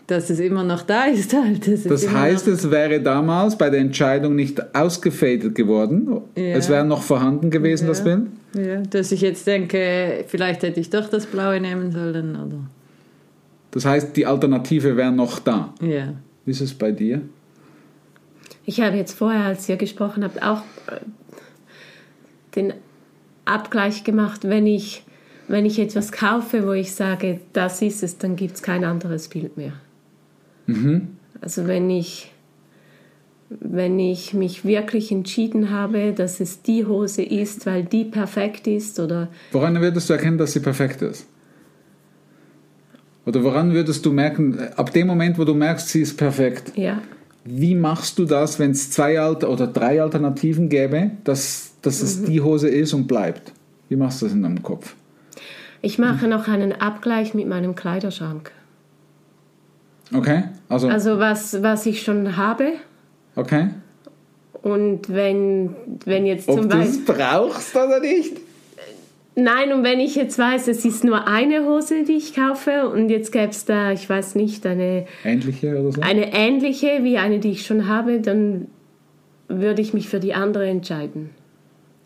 dass 0.08 0.30
es 0.30 0.40
immer 0.40 0.64
noch 0.64 0.84
da 0.84 1.06
ist 1.06 1.34
halt. 1.34 1.68
Das 1.68 2.04
immer 2.04 2.20
heißt, 2.22 2.48
es 2.48 2.72
wäre 2.72 3.02
damals 3.02 3.58
bei 3.58 3.70
der 3.70 3.82
Entscheidung 3.82 4.36
nicht 4.36 4.76
ausgefadet 4.76 5.54
geworden. 5.54 6.22
Ja. 6.36 6.44
Es 6.56 6.70
wäre 6.70 6.86
noch 6.86 7.02
vorhanden 7.04 7.52
gewesen, 7.52 7.88
das 7.88 8.00
Ja. 8.00 8.06
Bild. 8.06 8.28
ja, 8.68 8.82
dass 8.82 9.12
ich 9.12 9.22
jetzt 9.22 9.46
denke, 9.46 10.24
vielleicht 10.28 10.64
hätte 10.64 10.80
ich 10.80 10.90
doch 10.90 11.10
das 11.10 11.26
Blaue 11.26 11.60
nehmen 11.60 11.92
sollen. 11.92 12.36
Oder, 12.36 12.60
Das 13.72 13.86
heißt, 13.86 14.16
die 14.16 14.26
Alternative 14.26 14.96
wäre 14.98 15.12
noch 15.12 15.40
da. 15.40 15.74
ja. 15.82 16.14
Wie 16.46 16.52
ist 16.52 16.62
es 16.62 16.74
bei 16.74 16.94
dir? 16.94 17.22
Ich 18.66 18.80
habe 18.80 18.96
jetzt 18.96 19.12
vorher, 19.18 19.44
als 19.44 19.68
ihr 19.68 19.76
gesprochen 19.76 20.24
habt, 20.24 20.42
auch 20.42 20.62
äh, 20.88 21.00
den 22.56 22.74
Abgleich 23.44 24.06
gemacht, 24.06 24.48
wenn 24.48 24.66
ich, 24.66 25.04
wenn 25.50 25.66
ich 25.66 25.78
etwas 25.80 26.14
kaufe, 26.14 26.66
wo 26.66 26.72
ich 26.72 26.94
sage, 26.94 27.42
das 27.52 27.82
ist 27.82 28.02
es, 28.04 28.18
dann 28.18 28.38
gibt 28.38 28.56
es 28.56 28.62
kein 28.62 28.86
anderes 28.86 29.28
Bild 29.28 29.58
mehr. 29.58 29.74
Also 31.42 31.68
wenn 31.68 31.90
ich, 31.90 32.32
wenn 33.50 34.00
ich 34.00 34.34
mich 34.34 34.66
wirklich 34.66 35.12
entschieden 35.12 35.72
habe, 35.72 36.14
dass 36.14 36.40
es 36.40 36.62
die 36.62 36.86
Hose 36.86 37.24
ist, 37.24 37.66
weil 37.66 37.84
die 37.84 38.06
perfekt 38.06 38.68
ist 38.68 39.00
oder 39.00 39.30
Woran 39.52 39.80
würdest 39.82 40.10
du 40.10 40.14
erkennen, 40.14 40.38
dass 40.38 40.54
sie 40.54 40.60
perfekt 40.60 41.02
ist? 41.02 41.28
Oder 43.26 43.44
woran 43.44 43.74
würdest 43.74 44.06
du 44.06 44.14
merken, 44.14 44.58
ab 44.76 44.94
dem 44.94 45.08
Moment, 45.08 45.38
wo 45.38 45.44
du 45.44 45.54
merkst, 45.54 45.90
sie 45.90 46.02
ist 46.02 46.18
perfekt, 46.18 46.72
ja, 46.78 47.02
wie 47.44 47.76
machst 47.76 48.20
du 48.20 48.26
das, 48.26 48.60
wenn 48.60 48.72
es 48.72 48.92
zwei 48.92 49.20
Alter 49.20 49.50
oder 49.50 49.68
drei 49.68 50.02
Alternativen 50.02 50.68
gäbe, 50.70 51.12
dass, 51.24 51.72
dass 51.82 52.02
es 52.02 52.24
die 52.24 52.42
Hose 52.42 52.70
ist 52.70 52.94
und 52.94 53.08
bleibt? 53.08 53.54
Wie 53.90 53.96
machst 53.96 54.22
du 54.22 54.26
das 54.26 54.34
in 54.34 54.44
deinem 54.44 54.62
Kopf? 54.62 54.96
ich 55.82 56.00
mache 56.00 56.28
noch 56.28 56.48
einen 56.48 56.74
Abgleich 56.74 57.34
mit 57.34 57.48
meinem 57.48 57.76
Kleiderschrank. 57.76 58.52
Okay? 60.14 60.44
Also, 60.70 60.88
Also 60.90 61.20
was, 61.20 61.62
was 61.62 61.86
ich 61.86 62.02
schon 62.02 62.38
habe 62.38 62.74
okay. 63.36 63.70
und 64.62 65.10
wenn, 65.10 65.76
wenn 66.06 66.26
jetzt 66.26 66.48
Ob 66.48 66.60
zum 66.60 66.70
du 66.70 66.78
es 66.78 67.04
Beispiel... 67.06 67.16
brauchst 67.16 67.76
oder 67.76 68.00
nicht? 68.00 68.38
Nein, 69.40 69.72
und 69.72 69.84
wenn 69.84 70.00
ich 70.00 70.16
jetzt 70.16 70.40
weiß, 70.40 70.68
es 70.68 70.84
ist 70.84 71.04
nur 71.04 71.28
eine 71.28 71.64
Hose, 71.64 72.04
die 72.04 72.14
ich 72.14 72.34
kaufe 72.34 72.90
und 72.90 73.10
jetzt 73.10 73.32
gäbe 73.32 73.52
es 73.52 73.66
da, 73.66 73.92
ich 73.92 74.10
weiß 74.10 74.34
nicht, 74.34 74.66
eine, 74.66 75.06
Ähnliche 75.24 75.80
oder 75.80 75.92
so? 75.92 76.02
eine 76.02 76.34
ähnliche 76.34 77.04
wie 77.04 77.20
eine, 77.20 77.38
die 77.38 77.52
ich 77.52 77.64
schon 77.64 77.88
habe, 77.88 78.20
dann 78.20 78.66
würde 79.48 79.82
ich 79.82 79.94
mich 79.94 80.10
für 80.10 80.20
die 80.20 80.34
andere 80.34 80.68
entscheiden. 80.68 81.30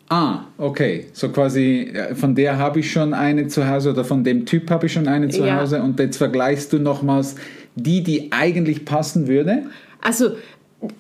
Ah, 0.10 0.42
okay. 0.58 1.06
So 1.14 1.30
quasi, 1.30 1.90
äh, 1.94 2.16
von 2.16 2.36
der 2.36 2.58
habe 2.58 2.82
ich 2.82 2.92
schon 2.92 3.14
eine 3.14 3.48
zu 3.48 3.66
Hause 3.70 3.92
oder 3.92 4.04
von 4.04 4.26
dem 4.26 4.46
Typ 4.46 4.70
habe 4.70 4.88
ich 4.88 4.92
schon 4.92 5.08
eine 5.08 5.30
zu 5.30 5.46
Ja. 5.46 5.62
Hause 5.62 5.82
und 5.82 5.98
jetzt 6.02 6.18
vergleichst 6.18 6.74
du 6.74 6.80
nochmals 6.80 7.38
die, 7.76 8.04
die 8.04 8.32
eigentlich 8.32 8.86
passen 8.86 9.28
würde. 9.28 9.64
Also, 10.02 10.32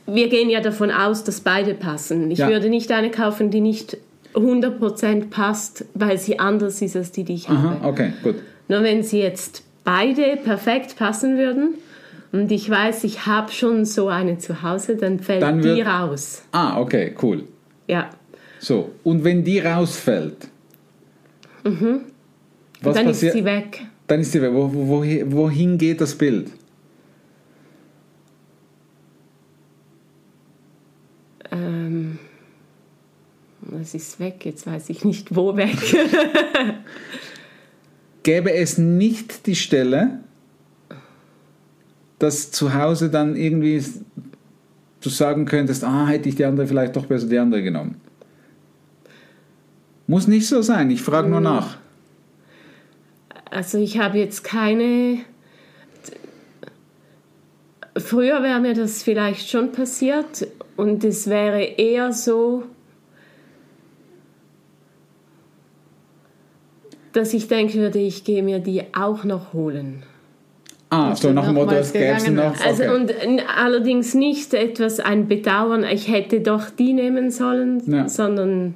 wir 0.05 0.29
gehen 0.29 0.49
ja 0.49 0.61
davon 0.61 0.91
aus, 0.91 1.23
dass 1.23 1.41
beide 1.41 1.73
passen. 1.73 2.29
Ich 2.31 2.39
Ja. 2.39 2.49
würde 2.49 2.69
nicht 2.69 2.91
eine 2.91 3.09
kaufen, 3.11 3.49
die 3.49 3.61
nicht 3.61 3.97
100% 4.33 5.29
passt, 5.29 5.85
weil 5.93 6.17
sie 6.17 6.39
anders 6.39 6.81
ist 6.81 6.95
als 6.95 7.11
die, 7.11 7.23
die 7.23 7.33
ich 7.33 7.49
Aha, 7.49 7.77
habe. 7.81 7.87
okay, 7.87 8.13
gut. 8.23 8.35
Nur 8.67 8.83
wenn 8.83 9.03
sie 9.03 9.19
jetzt 9.19 9.63
beide 9.83 10.37
perfekt 10.43 10.95
passen 10.97 11.37
würden 11.37 11.75
und 12.31 12.51
ich 12.51 12.69
weiß, 12.69 13.03
ich 13.03 13.25
habe 13.25 13.51
schon 13.51 13.83
so 13.85 14.07
eine 14.07 14.37
zu 14.37 14.61
Hause, 14.61 14.95
dann 14.95 15.19
fällt 15.19 15.41
Dann 15.41 15.61
die 15.61 15.67
wird- 15.77 15.87
raus. 15.87 16.43
Ah, 16.51 16.79
okay, 16.79 17.13
cool. 17.21 17.43
Ja. 17.87 18.09
So, 18.59 18.91
und 19.03 19.23
wenn 19.23 19.43
die 19.43 19.59
rausfällt, 19.59 20.47
Mhm. 21.63 22.01
dann 22.83 23.09
ist 23.09 23.19
sie 23.21 23.43
weg. 23.43 23.81
Dann 24.07 24.19
ist 24.21 24.31
sie 24.31 24.41
weg. 24.41 24.51
Wo, 24.53 24.71
wo, 24.73 24.87
wohin- 24.87 25.31
wohin 25.31 25.77
geht 25.77 25.99
das 26.01 26.15
Bild? 26.15 26.47
Ähm, 31.51 32.19
es 33.79 33.93
ist 33.93 34.19
weg, 34.19 34.45
jetzt 34.45 34.65
weiß 34.65 34.89
ich 34.89 35.05
nicht, 35.05 35.35
wo 35.35 35.55
weg. 35.55 35.77
Gäbe 38.23 38.53
es 38.53 38.77
nicht 38.77 39.45
die 39.47 39.55
Stelle, 39.55 40.19
dass 42.19 42.51
zu 42.51 42.73
Hause 42.73 43.09
dann 43.09 43.35
irgendwie 43.35 43.83
du 45.01 45.09
sagen 45.09 45.45
könntest, 45.45 45.83
ah, 45.83 46.07
hätte 46.07 46.29
ich 46.29 46.35
die 46.35 46.45
andere 46.45 46.67
vielleicht 46.67 46.95
doch 46.95 47.05
besser 47.05 47.27
die 47.27 47.39
andere 47.39 47.63
genommen. 47.63 47.99
Muss 50.07 50.27
nicht 50.27 50.47
so 50.47 50.61
sein, 50.61 50.89
ich 50.91 51.01
frage 51.01 51.29
nur 51.29 51.41
nach. 51.41 51.77
Also 53.49 53.77
ich 53.77 53.99
habe 53.99 54.19
jetzt 54.19 54.43
keine... 54.43 55.19
Früher 57.97 58.41
wäre 58.41 58.59
mir 58.59 58.73
das 58.73 59.03
vielleicht 59.03 59.49
schon 59.49 59.71
passiert 59.71 60.47
und 60.81 61.03
es 61.03 61.29
wäre 61.29 61.61
eher 61.61 62.11
so, 62.11 62.63
dass 67.13 67.35
ich 67.35 67.47
denken 67.47 67.77
würde, 67.81 67.99
ich 67.99 68.23
gehe 68.23 68.41
mir 68.41 68.57
die 68.57 68.81
auch 68.97 69.23
noch 69.23 69.53
holen. 69.53 70.01
Ah, 70.89 71.15
so 71.15 71.31
nach 71.31 71.45
dem 71.45 71.53
Motto, 71.53 71.75
es 71.75 71.93
gäbe 71.93 72.19
sie 72.19 72.29
gegangen 72.29 72.53
noch. 72.53 72.65
Also 72.65 72.83
okay. 72.85 72.95
und 72.95 73.43
allerdings 73.55 74.15
nicht 74.15 74.55
etwas 74.55 74.99
ein 74.99 75.27
Bedauern, 75.27 75.83
ich 75.83 76.07
hätte 76.11 76.41
doch 76.41 76.71
die 76.71 76.93
nehmen 76.93 77.29
sollen, 77.29 77.83
Ja. 77.85 78.09
sondern 78.09 78.73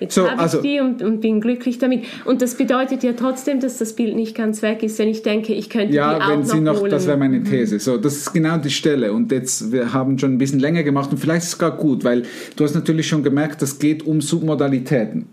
jetzt 0.00 0.14
So, 0.14 0.28
habe 0.30 0.40
also- 0.40 0.58
ich 0.58 0.62
die 0.62 0.80
und, 0.80 1.02
und 1.02 1.20
bin 1.20 1.40
glücklich 1.40 1.78
damit. 1.78 2.04
Und 2.24 2.42
das 2.42 2.54
bedeutet 2.56 3.02
ja 3.02 3.12
trotzdem, 3.12 3.60
dass 3.60 3.78
das 3.78 3.94
Bild 3.94 4.16
nicht 4.16 4.34
ganz 4.36 4.62
weg 4.62 4.82
ist, 4.82 4.98
wenn 4.98 5.08
ich 5.08 5.22
denke, 5.22 5.54
ich 5.54 5.70
könnte 5.70 5.88
die 5.88 5.94
Ja, 5.96 6.16
auch 6.18 6.28
wenn 6.30 6.40
noch 6.40 6.46
sie 6.46 6.60
noch, 6.60 6.80
holen. 6.80 6.90
das 6.90 7.06
wäre 7.06 7.16
meine 7.16 7.42
These. 7.42 7.78
So, 7.78 7.96
das 7.96 8.16
ist 8.16 8.32
genau 8.32 8.56
die 8.58 8.70
Stelle. 8.70 9.12
Und 9.12 9.30
jetzt, 9.32 9.72
wir 9.72 9.92
haben 9.92 10.18
schon 10.18 10.32
ein 10.34 10.38
bisschen 10.38 10.60
länger 10.60 10.82
gemacht 10.82 11.10
und 11.10 11.18
vielleicht 11.18 11.42
ist 11.44 11.52
es 11.54 11.58
gar 11.58 11.76
gut, 11.76 12.04
weil 12.04 12.22
du 12.56 12.64
hast 12.64 12.74
natürlich 12.74 13.06
schon 13.08 13.22
gemerkt, 13.22 13.62
das 13.62 13.78
geht 13.78 14.04
um 14.06 14.20
Submodalitäten. 14.20 15.26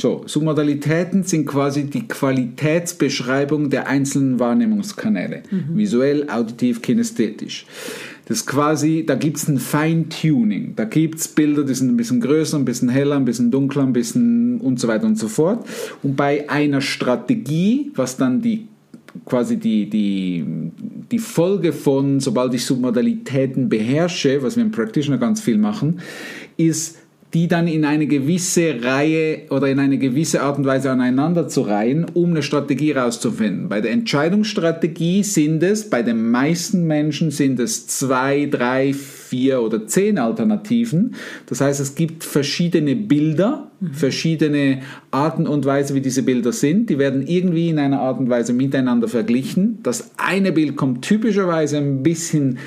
So, 0.00 0.22
Submodalitäten 0.26 1.24
sind 1.24 1.46
quasi 1.46 1.84
die 1.84 2.06
Qualitätsbeschreibung 2.06 3.68
der 3.68 3.88
einzelnen 3.88 4.38
Wahrnehmungskanäle. 4.38 5.42
Visuell, 5.74 6.30
auditiv, 6.30 6.82
kinästhetisch. 6.82 7.66
Das 8.26 8.38
ist 8.38 8.46
quasi, 8.46 9.04
da 9.04 9.16
gibt 9.16 9.38
es 9.38 9.48
ein 9.48 9.58
Feintuning. 9.58 10.74
Da 10.76 10.84
gibt 10.84 11.18
es 11.18 11.26
Bilder, 11.26 11.64
die 11.64 11.74
sind 11.74 11.88
ein 11.88 11.96
bisschen 11.96 12.20
größer, 12.20 12.58
ein 12.58 12.64
bisschen 12.64 12.90
heller, 12.90 13.16
ein 13.16 13.24
bisschen 13.24 13.50
dunkler, 13.50 13.82
ein 13.82 13.92
bisschen 13.92 14.60
und 14.60 14.78
so 14.78 14.86
weiter 14.86 15.06
und 15.06 15.18
so 15.18 15.26
fort. 15.26 15.66
Und 16.02 16.14
bei 16.14 16.48
einer 16.48 16.80
Strategie, 16.80 17.90
was 17.94 18.16
dann 18.16 18.40
die 18.40 18.68
quasi 19.24 19.56
die, 19.56 19.88
die, 19.90 20.44
die 21.10 21.18
Folge 21.18 21.72
von, 21.72 22.20
sobald 22.20 22.54
ich 22.54 22.64
Submodalitäten 22.64 23.68
beherrsche, 23.68 24.42
was 24.42 24.56
wir 24.56 24.62
im 24.62 24.70
Practitioner 24.70 25.18
ganz 25.18 25.40
viel 25.40 25.58
machen, 25.58 26.00
ist, 26.56 26.98
die 27.34 27.46
dann 27.46 27.68
in 27.68 27.84
eine 27.84 28.06
gewisse 28.06 28.82
Reihe 28.82 29.42
oder 29.50 29.68
in 29.68 29.78
eine 29.78 29.98
gewisse 29.98 30.40
Art 30.40 30.56
und 30.56 30.64
Weise 30.64 30.90
aneinander 30.90 31.46
zu 31.46 31.60
reihen, 31.60 32.06
um 32.14 32.30
eine 32.30 32.42
Strategie 32.42 32.92
rauszufinden. 32.92 33.68
Bei 33.68 33.82
der 33.82 33.90
Entscheidungsstrategie 33.90 35.22
sind 35.22 35.62
es, 35.62 35.90
bei 35.90 36.02
den 36.02 36.30
meisten 36.30 36.86
Menschen 36.86 37.30
sind 37.30 37.60
es 37.60 37.86
zwei, 37.86 38.46
drei, 38.46 38.94
vier 38.94 39.60
oder 39.60 39.86
zehn 39.86 40.18
Alternativen. 40.18 41.16
Das 41.46 41.60
heißt, 41.60 41.80
es 41.80 41.94
gibt 41.94 42.24
verschiedene 42.24 42.96
Bilder, 42.96 43.70
verschiedene 43.92 44.80
Arten 45.10 45.46
und 45.46 45.66
Weise, 45.66 45.94
wie 45.94 46.00
diese 46.00 46.22
Bilder 46.22 46.52
sind. 46.52 46.88
Die 46.88 46.98
werden 46.98 47.26
irgendwie 47.26 47.68
in 47.68 47.78
einer 47.78 48.00
Art 48.00 48.18
und 48.18 48.30
Weise 48.30 48.54
miteinander 48.54 49.06
verglichen. 49.06 49.80
Das 49.82 50.12
eine 50.16 50.50
Bild 50.50 50.76
kommt 50.76 51.02
typischerweise 51.02 51.76
ein 51.76 52.02
bisschen 52.02 52.58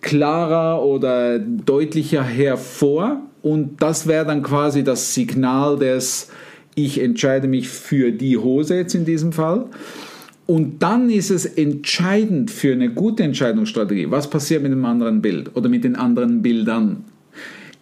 klarer 0.00 0.82
oder 0.82 1.38
deutlicher 1.38 2.24
hervor 2.24 3.22
und 3.42 3.82
das 3.82 4.06
wäre 4.06 4.24
dann 4.24 4.42
quasi 4.42 4.84
das 4.84 5.14
Signal 5.14 5.78
des 5.78 6.28
ich 6.74 7.00
entscheide 7.00 7.48
mich 7.48 7.68
für 7.68 8.12
die 8.12 8.38
Hose 8.38 8.76
jetzt 8.76 8.94
in 8.94 9.04
diesem 9.04 9.32
Fall 9.32 9.66
Und 10.46 10.82
dann 10.82 11.10
ist 11.10 11.30
es 11.30 11.44
entscheidend 11.44 12.50
für 12.50 12.72
eine 12.72 12.90
gute 12.90 13.22
Entscheidungsstrategie, 13.22 14.10
was 14.10 14.28
passiert 14.28 14.62
mit 14.62 14.72
dem 14.72 14.84
anderen 14.84 15.22
Bild 15.22 15.54
oder 15.54 15.68
mit 15.68 15.84
den 15.84 15.96
anderen 15.96 16.42
Bildern. 16.42 17.04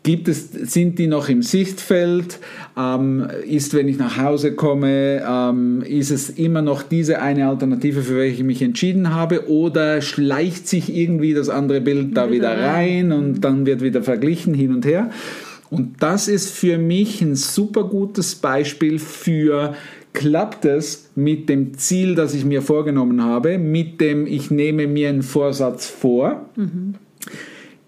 Gibt 0.03 0.29
es, 0.29 0.51
sind 0.51 0.99
die 0.99 1.07
noch 1.07 1.29
im 1.29 1.43
Sichtfeld? 1.43 2.39
Ähm, 2.77 3.27
ist, 3.47 3.75
wenn 3.75 3.87
ich 3.87 3.99
nach 3.99 4.17
Hause 4.17 4.55
komme, 4.55 5.23
ähm, 5.27 5.83
ist 5.83 6.11
es 6.11 6.31
immer 6.31 6.63
noch 6.63 6.83
diese 6.83 7.21
eine 7.21 7.49
Alternative, 7.49 8.01
für 8.01 8.17
welche 8.17 8.37
ich 8.37 8.45
mich 8.45 8.63
entschieden 8.63 9.15
habe? 9.15 9.51
Oder 9.51 10.01
schleicht 10.01 10.69
sich 10.69 10.95
irgendwie 10.95 11.35
das 11.35 11.51
andere 11.51 11.83
Bild 11.83 12.17
da 12.17 12.31
wieder 12.31 12.59
rein 12.59 13.13
und 13.13 13.43
dann 13.43 13.67
wird 13.67 13.83
wieder 13.83 14.03
verglichen 14.03 14.55
hin 14.55 14.75
und 14.75 14.87
her? 14.87 15.11
Und 15.71 16.03
das 16.03 16.29
ist 16.29 16.51
für 16.51 16.79
mich 16.79 17.23
ein 17.23 17.37
super 17.37 17.85
gutes 17.85 18.35
Beispiel 18.35 18.99
für 18.99 19.75
klappt 20.13 20.65
es 20.65 21.11
mit 21.15 21.49
dem 21.49 21.79
Ziel, 21.79 22.15
das 22.15 22.35
ich 22.35 22.45
mir 22.45 22.63
vorgenommen 22.63 23.23
habe, 23.23 23.59
mit 23.59 24.01
dem 24.01 24.27
ich 24.27 24.51
nehme 24.51 24.87
mir 24.87 25.09
einen 25.09 25.23
Vorsatz 25.23 25.87
vor, 25.87 26.51
mhm. 26.57 26.95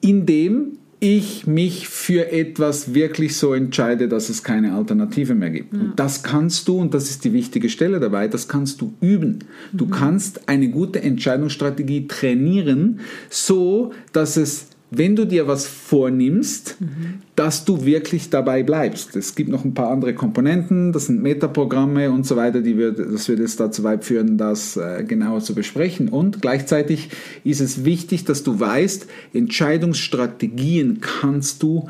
indem 0.01 0.79
ich 1.01 1.49
mich 1.49 1.89
für 1.89 2.31
etwas 2.31 2.95
wirklich 2.95 3.37
so 3.37 3.55
entscheide, 3.55 4.07
dass 4.07 4.29
es 4.29 4.45
keine 4.45 4.75
Alternative 4.75 5.35
mehr 5.35 5.51
gibt. 5.51 5.75
Ja. 5.75 5.81
Und 5.81 5.99
das 5.99 6.23
kannst 6.23 6.69
du, 6.69 6.79
und 6.79 6.95
das 6.95 7.11
ist 7.11 7.25
die 7.25 7.33
wichtige 7.33 7.69
Stelle 7.71 7.99
dabei, 7.99 8.29
das 8.29 8.47
kannst 8.47 8.81
du 8.81 8.95
üben. 9.01 9.41
Du 9.73 9.87
mhm. 9.87 9.91
kannst 9.91 10.49
eine 10.49 10.69
gute 10.69 11.03
Entscheidungsstrategie 11.03 12.07
trainieren, 12.07 13.01
so 13.31 13.93
dass 14.13 14.37
es 14.37 14.69
wenn 14.95 15.17
du 15.17 15.25
dir 15.25 15.49
was 15.49 15.67
vornimmst, 15.67 16.77
mhm. 16.81 17.23
dass 17.35 17.65
du 17.65 17.85
wirklich 17.85 18.29
dabei 18.29 18.63
bleibst. 18.63 19.17
Es 19.17 19.35
gibt 19.35 19.49
noch 19.49 19.65
ein 19.65 19.75
paar 19.75 19.91
andere 19.91 20.15
Komponenten, 20.15 20.93
das 20.93 21.07
sind 21.07 21.23
Metaprogramme 21.23 22.11
und 22.11 22.27
so 22.27 22.37
weiter, 22.37 22.61
die 22.61 22.77
wir, 22.77 22.93
das 22.93 23.29
wird 23.29 23.41
jetzt 23.41 23.59
dazu 23.59 23.85
weit 23.85 24.05
führen, 24.05 24.37
das 24.37 24.77
äh, 24.77 25.05
genauer 25.05 25.41
zu 25.41 25.55
besprechen. 25.55 26.09
Und 26.09 26.43
gleichzeitig 26.43 27.09
ist 27.43 27.61
es 27.61 27.85
wichtig, 27.85 28.25
dass 28.25 28.43
du 28.43 28.61
weißt, 28.61 29.07
Entscheidungsstrategien 29.33 31.01
kannst 31.01 31.63
du 31.63 31.89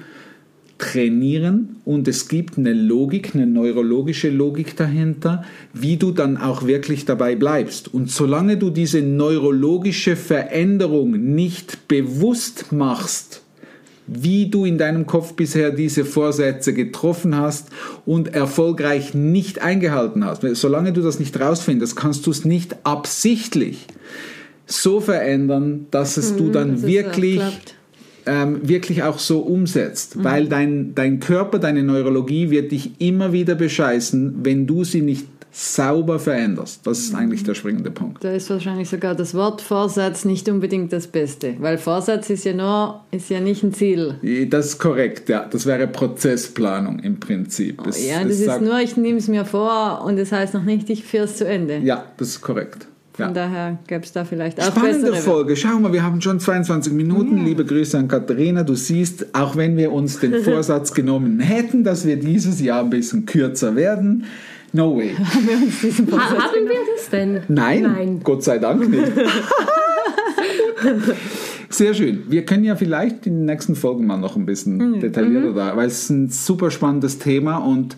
trainieren 0.83 1.77
und 1.85 2.09
es 2.09 2.27
gibt 2.27 2.59
eine 2.59 2.73
Logik, 2.73 3.35
eine 3.35 3.47
neurologische 3.47 4.31
Logik 4.31 4.77
dahinter, 4.77 5.45
wie 5.73 5.97
du 5.97 6.11
dann 6.11 6.37
auch 6.37 6.67
wirklich 6.67 7.05
dabei 7.05 7.37
bleibst. 7.37 7.95
Und 7.95 8.11
solange 8.11 8.57
du 8.57 8.69
diese 8.71 9.01
neurologische 9.01 10.17
Veränderung 10.17 11.35
nicht 11.35 11.87
bewusst 11.87 12.73
machst, 12.73 13.43
wie 14.09 14.51
du 14.51 14.65
in 14.65 14.77
deinem 14.77 15.07
Kopf 15.07 15.35
bisher 15.35 15.71
diese 15.71 16.05
Vorsätze 16.05 16.75
getroffen 16.75 17.37
hast 17.37 17.69
und 18.05 18.35
erfolgreich 18.35 19.15
nicht 19.15 19.63
eingehalten 19.63 20.25
hast. 20.25 20.43
Solange 20.43 20.93
du 20.93 21.01
das 21.01 21.21
nicht 21.21 21.39
rausfindest, 21.39 21.95
kannst 21.95 22.27
du 22.27 22.33
es 22.33 22.45
nicht 22.45 22.75
absichtlich 22.83 23.87
so 24.67 25.01
verändern, 25.01 25.87
dass 25.93 26.17
es 26.17 26.33
mhm, 26.33 26.37
du 26.39 26.51
dann 26.51 26.83
wirklich 26.83 27.41
ähm, 28.27 28.67
wirklich 28.69 29.03
auch 29.03 29.19
so 29.19 29.41
umsetzt. 29.41 30.17
Mhm. 30.17 30.25
Weil 30.25 30.49
dein, 30.49 30.95
dein 30.95 31.21
Körper, 31.21 31.59
deine 31.59 31.83
Neurologie 31.83 32.51
wird 32.51 32.73
dich 32.73 33.01
immer 33.01 33.33
wieder 33.33 33.55
bescheißen, 33.55 34.37
wenn 34.43 34.67
du 34.67 34.85
sie 34.85 35.03
nicht 35.03 35.27
sauber 35.53 36.19
veränderst. 36.19 36.87
Das 36.87 36.99
ist 36.99 37.15
eigentlich 37.15 37.45
der 37.45 37.55
springende 37.55 37.91
Punkt. 37.91 38.25
Da 38.25 38.33
ist 38.33 38.49
wahrscheinlich 38.49 38.89
sogar 38.89 39.15
das 39.15 39.35
Wort 39.35 39.61
Vorsatz 39.61 40.25
nicht 40.25 40.49
unbedingt 40.49 40.93
das 40.95 41.07
Beste, 41.07 41.55
weil 41.59 41.77
Vorsatz 41.77 42.31
ist 42.31 42.45
ja 42.45 42.55
nur, 42.55 43.03
ist 43.11 43.29
ja 43.29 43.39
nicht 43.39 43.63
ein 43.63 43.75
Ziel. 43.75 44.15
Das 44.49 44.67
ist 44.67 44.79
korrekt, 44.79 45.29
ja. 45.29 45.45
Das 45.45 45.67
wäre 45.67 45.87
Prozessplanung 45.87 47.01
im 47.01 47.21
Prinzip. 47.21 47.87
Es, 47.87 48.05
ja, 48.05 48.25
das 48.25 48.41
ist 48.41 48.63
nur, 48.63 48.81
ich 48.81 48.97
nehme 48.97 49.19
es 49.19 49.29
mir 49.29 49.45
vor 49.45 50.03
und 50.07 50.19
das 50.19 50.33
heißt 50.33 50.55
noch 50.55 50.65
nicht, 50.65 50.89
ich 50.89 51.05
führe 51.05 51.25
es 51.25 51.37
zu 51.37 51.47
Ende. 51.47 51.79
Ja, 51.79 52.07
das 52.17 52.29
ist 52.29 52.41
korrekt. 52.41 52.87
Von 53.15 53.27
ja. 53.27 53.33
daher 53.33 53.79
gäbe 53.87 54.05
es 54.05 54.13
da 54.13 54.25
vielleicht 54.25 54.59
auch 54.59 54.65
Spannende 54.69 55.13
Folge. 55.15 55.55
Schau 55.55 55.79
mal, 55.79 55.93
wir 55.93 56.03
haben 56.03 56.23
schon 56.23 56.41
22 56.41 56.95
Minuten. 56.95 57.39
Ja. 57.39 57.45
Liebe 57.45 57.65
Grüße 57.65 57.99
an 57.99 58.09
Katharina. 58.09 58.63
Du 58.63 58.75
siehst, 58.75 59.35
auch 59.35 59.55
wenn 59.55 59.77
wir 59.77 59.93
uns 59.93 60.19
den 60.21 60.35
Vorsatz 60.45 60.95
genommen 60.95 61.39
hätten, 61.41 61.85
dass 61.85 62.07
wir 62.07 62.17
dieses 62.17 62.63
Jahr 62.63 62.81
ein 62.83 62.89
bisschen 62.89 63.27
kürzer 63.27 63.77
werden, 63.77 64.25
no 64.73 64.97
way. 64.97 65.15
haben 65.19 65.47
wir 65.47 65.57
uns 65.59 65.81
diesen 65.83 66.09
Vorsatz 66.09 66.31
ha 66.31 66.45
Haben 66.45 66.65
wir 66.67 66.79
das 66.97 67.11
denn? 67.11 67.41
Nein, 67.49 67.83
Nein. 67.83 68.21
Gott 68.25 68.45
sei 68.45 68.59
Dank 68.59 68.89
nicht. 68.89 69.13
Sehr 71.69 71.93
schön. 71.95 72.25
Wir 72.29 72.47
können 72.47 72.65
ja 72.65 72.77
vielleicht 72.77 73.27
in 73.27 73.41
den 73.41 73.45
nächsten 73.45 73.75
Folgen 73.77 74.07
mal 74.07 74.17
noch 74.17 74.37
ein 74.37 74.47
bisschen 74.47 74.77
mhm. 74.77 75.01
detaillierter 75.01 75.51
mhm. 75.51 75.57
da, 75.57 75.77
weil 75.77 75.87
es 75.87 76.05
ist 76.05 76.11
ein 76.11 76.31
super 76.31 76.71
spannendes 76.71 77.19
Thema 77.19 77.59
und 77.59 77.97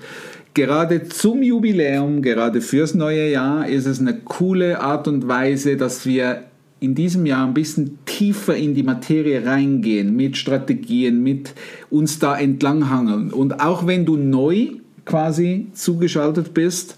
gerade 0.55 1.09
zum 1.09 1.43
Jubiläum, 1.43 2.23
gerade 2.23 2.61
fürs 2.61 2.95
neue 2.95 3.31
Jahr, 3.31 3.69
ist 3.69 3.87
es 3.87 4.01
eine 4.01 4.15
coole 4.15 4.81
Art 4.81 5.09
und 5.09 5.29
Weise, 5.29 5.77
dass 5.77 6.07
wir 6.07 6.45
in 6.81 6.95
diesem 6.95 7.27
Jahr 7.27 7.47
ein 7.47 7.55
bisschen 7.55 7.99
tiefer 8.05 8.57
in 8.57 8.75
die 8.75 8.83
Materie 8.83 9.45
reingehen, 9.45 10.15
mit 10.15 10.37
Strategien, 10.37 11.23
mit 11.23 11.55
uns 11.91 12.19
da 12.19 12.37
entlanghangeln. 12.37 13.33
Und 13.33 13.61
auch 13.61 13.87
wenn 13.87 14.05
du 14.05 14.17
neu 14.17 14.69
quasi 15.05 15.67
zugeschaltet 15.73 16.55
bist 16.55 16.97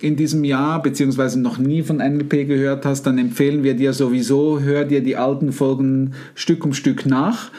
in 0.00 0.16
diesem 0.16 0.44
Jahr, 0.44 0.82
beziehungsweise 0.82 1.40
noch 1.40 1.58
nie 1.58 1.82
von 1.82 1.98
NLP 1.98 2.46
gehört 2.46 2.84
hast, 2.84 3.04
dann 3.04 3.18
empfehlen 3.18 3.62
wir 3.62 3.74
dir 3.74 3.92
sowieso, 3.92 4.60
hör 4.60 4.84
dir 4.84 5.02
die 5.02 5.16
alten 5.16 5.52
Folgen 5.52 6.12
Stück 6.34 6.64
um 6.64 6.72
Stück 6.72 7.06
nach 7.06 7.50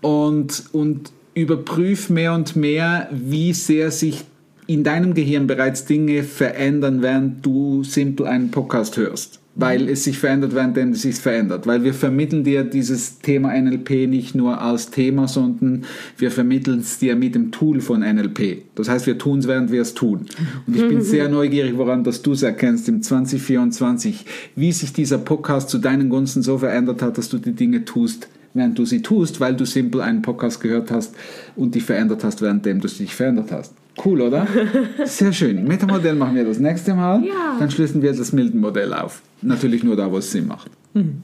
und, 0.00 0.64
und 0.72 1.12
überprüf 1.34 2.10
mehr 2.10 2.34
und 2.34 2.56
mehr, 2.56 3.08
wie 3.10 3.52
sehr 3.52 3.90
sich 3.90 4.24
in 4.72 4.84
deinem 4.84 5.14
Gehirn 5.14 5.46
bereits 5.46 5.84
Dinge 5.84 6.22
verändern, 6.22 7.02
während 7.02 7.44
du 7.44 7.84
simpel 7.84 8.26
einen 8.26 8.50
Podcast 8.50 8.96
hörst. 8.96 9.40
Weil 9.54 9.86
es 9.90 10.04
sich 10.04 10.18
verändert, 10.18 10.54
während 10.54 10.94
es 10.94 11.02
sich 11.02 11.16
verändert. 11.16 11.66
Weil 11.66 11.84
wir 11.84 11.92
vermitteln 11.92 12.42
dir 12.42 12.64
dieses 12.64 13.18
Thema 13.18 13.52
NLP 13.54 14.08
nicht 14.08 14.34
nur 14.34 14.62
als 14.62 14.90
Thema, 14.90 15.28
sondern 15.28 15.84
wir 16.16 16.30
vermitteln 16.30 16.80
es 16.80 16.98
dir 16.98 17.16
mit 17.16 17.34
dem 17.34 17.52
Tool 17.52 17.82
von 17.82 18.00
NLP. 18.00 18.62
Das 18.74 18.88
heißt, 18.88 19.06
wir 19.06 19.18
tun 19.18 19.40
es, 19.40 19.48
während 19.48 19.70
wir 19.70 19.82
es 19.82 19.92
tun. 19.92 20.26
Und 20.66 20.74
ich 20.74 20.88
bin 20.88 21.02
sehr 21.02 21.28
neugierig, 21.28 21.76
woran 21.76 22.02
dass 22.02 22.22
du 22.22 22.32
es 22.32 22.42
erkennst 22.42 22.88
im 22.88 23.02
2024, 23.02 24.24
wie 24.56 24.72
sich 24.72 24.94
dieser 24.94 25.18
Podcast 25.18 25.68
zu 25.68 25.76
deinen 25.76 26.08
Gunsten 26.08 26.42
so 26.42 26.56
verändert 26.56 27.02
hat, 27.02 27.18
dass 27.18 27.28
du 27.28 27.36
die 27.36 27.52
Dinge 27.52 27.84
tust, 27.84 28.28
während 28.54 28.78
du 28.78 28.86
sie 28.86 29.02
tust, 29.02 29.38
weil 29.38 29.54
du 29.54 29.66
simpel 29.66 30.00
einen 30.00 30.22
Podcast 30.22 30.62
gehört 30.62 30.90
hast 30.90 31.14
und 31.56 31.74
dich 31.74 31.82
verändert 31.82 32.24
hast, 32.24 32.40
währenddem 32.40 32.80
du 32.80 32.88
dich 32.88 33.14
verändert 33.14 33.52
hast. 33.52 33.74
Cool, 34.02 34.22
oder? 34.22 34.46
Sehr 35.04 35.32
schön. 35.32 35.64
Metamodell 35.64 36.14
machen 36.14 36.34
wir 36.34 36.44
das 36.44 36.58
nächste 36.58 36.94
Mal. 36.94 37.22
Ja. 37.24 37.56
Dann 37.58 37.70
schließen 37.70 38.00
wir 38.02 38.12
das 38.12 38.32
Milton-Modell 38.32 38.92
auf. 38.94 39.22
Natürlich 39.42 39.84
nur 39.84 39.96
da, 39.96 40.10
wo 40.10 40.16
es 40.18 40.32
Sinn 40.32 40.46
macht. 40.46 40.70
Mhm. 40.94 41.22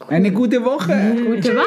Cool. 0.00 0.06
Eine 0.08 0.32
gute 0.32 0.64
Woche. 0.64 1.16
Gute 1.26 1.54
Woche. 1.56 1.66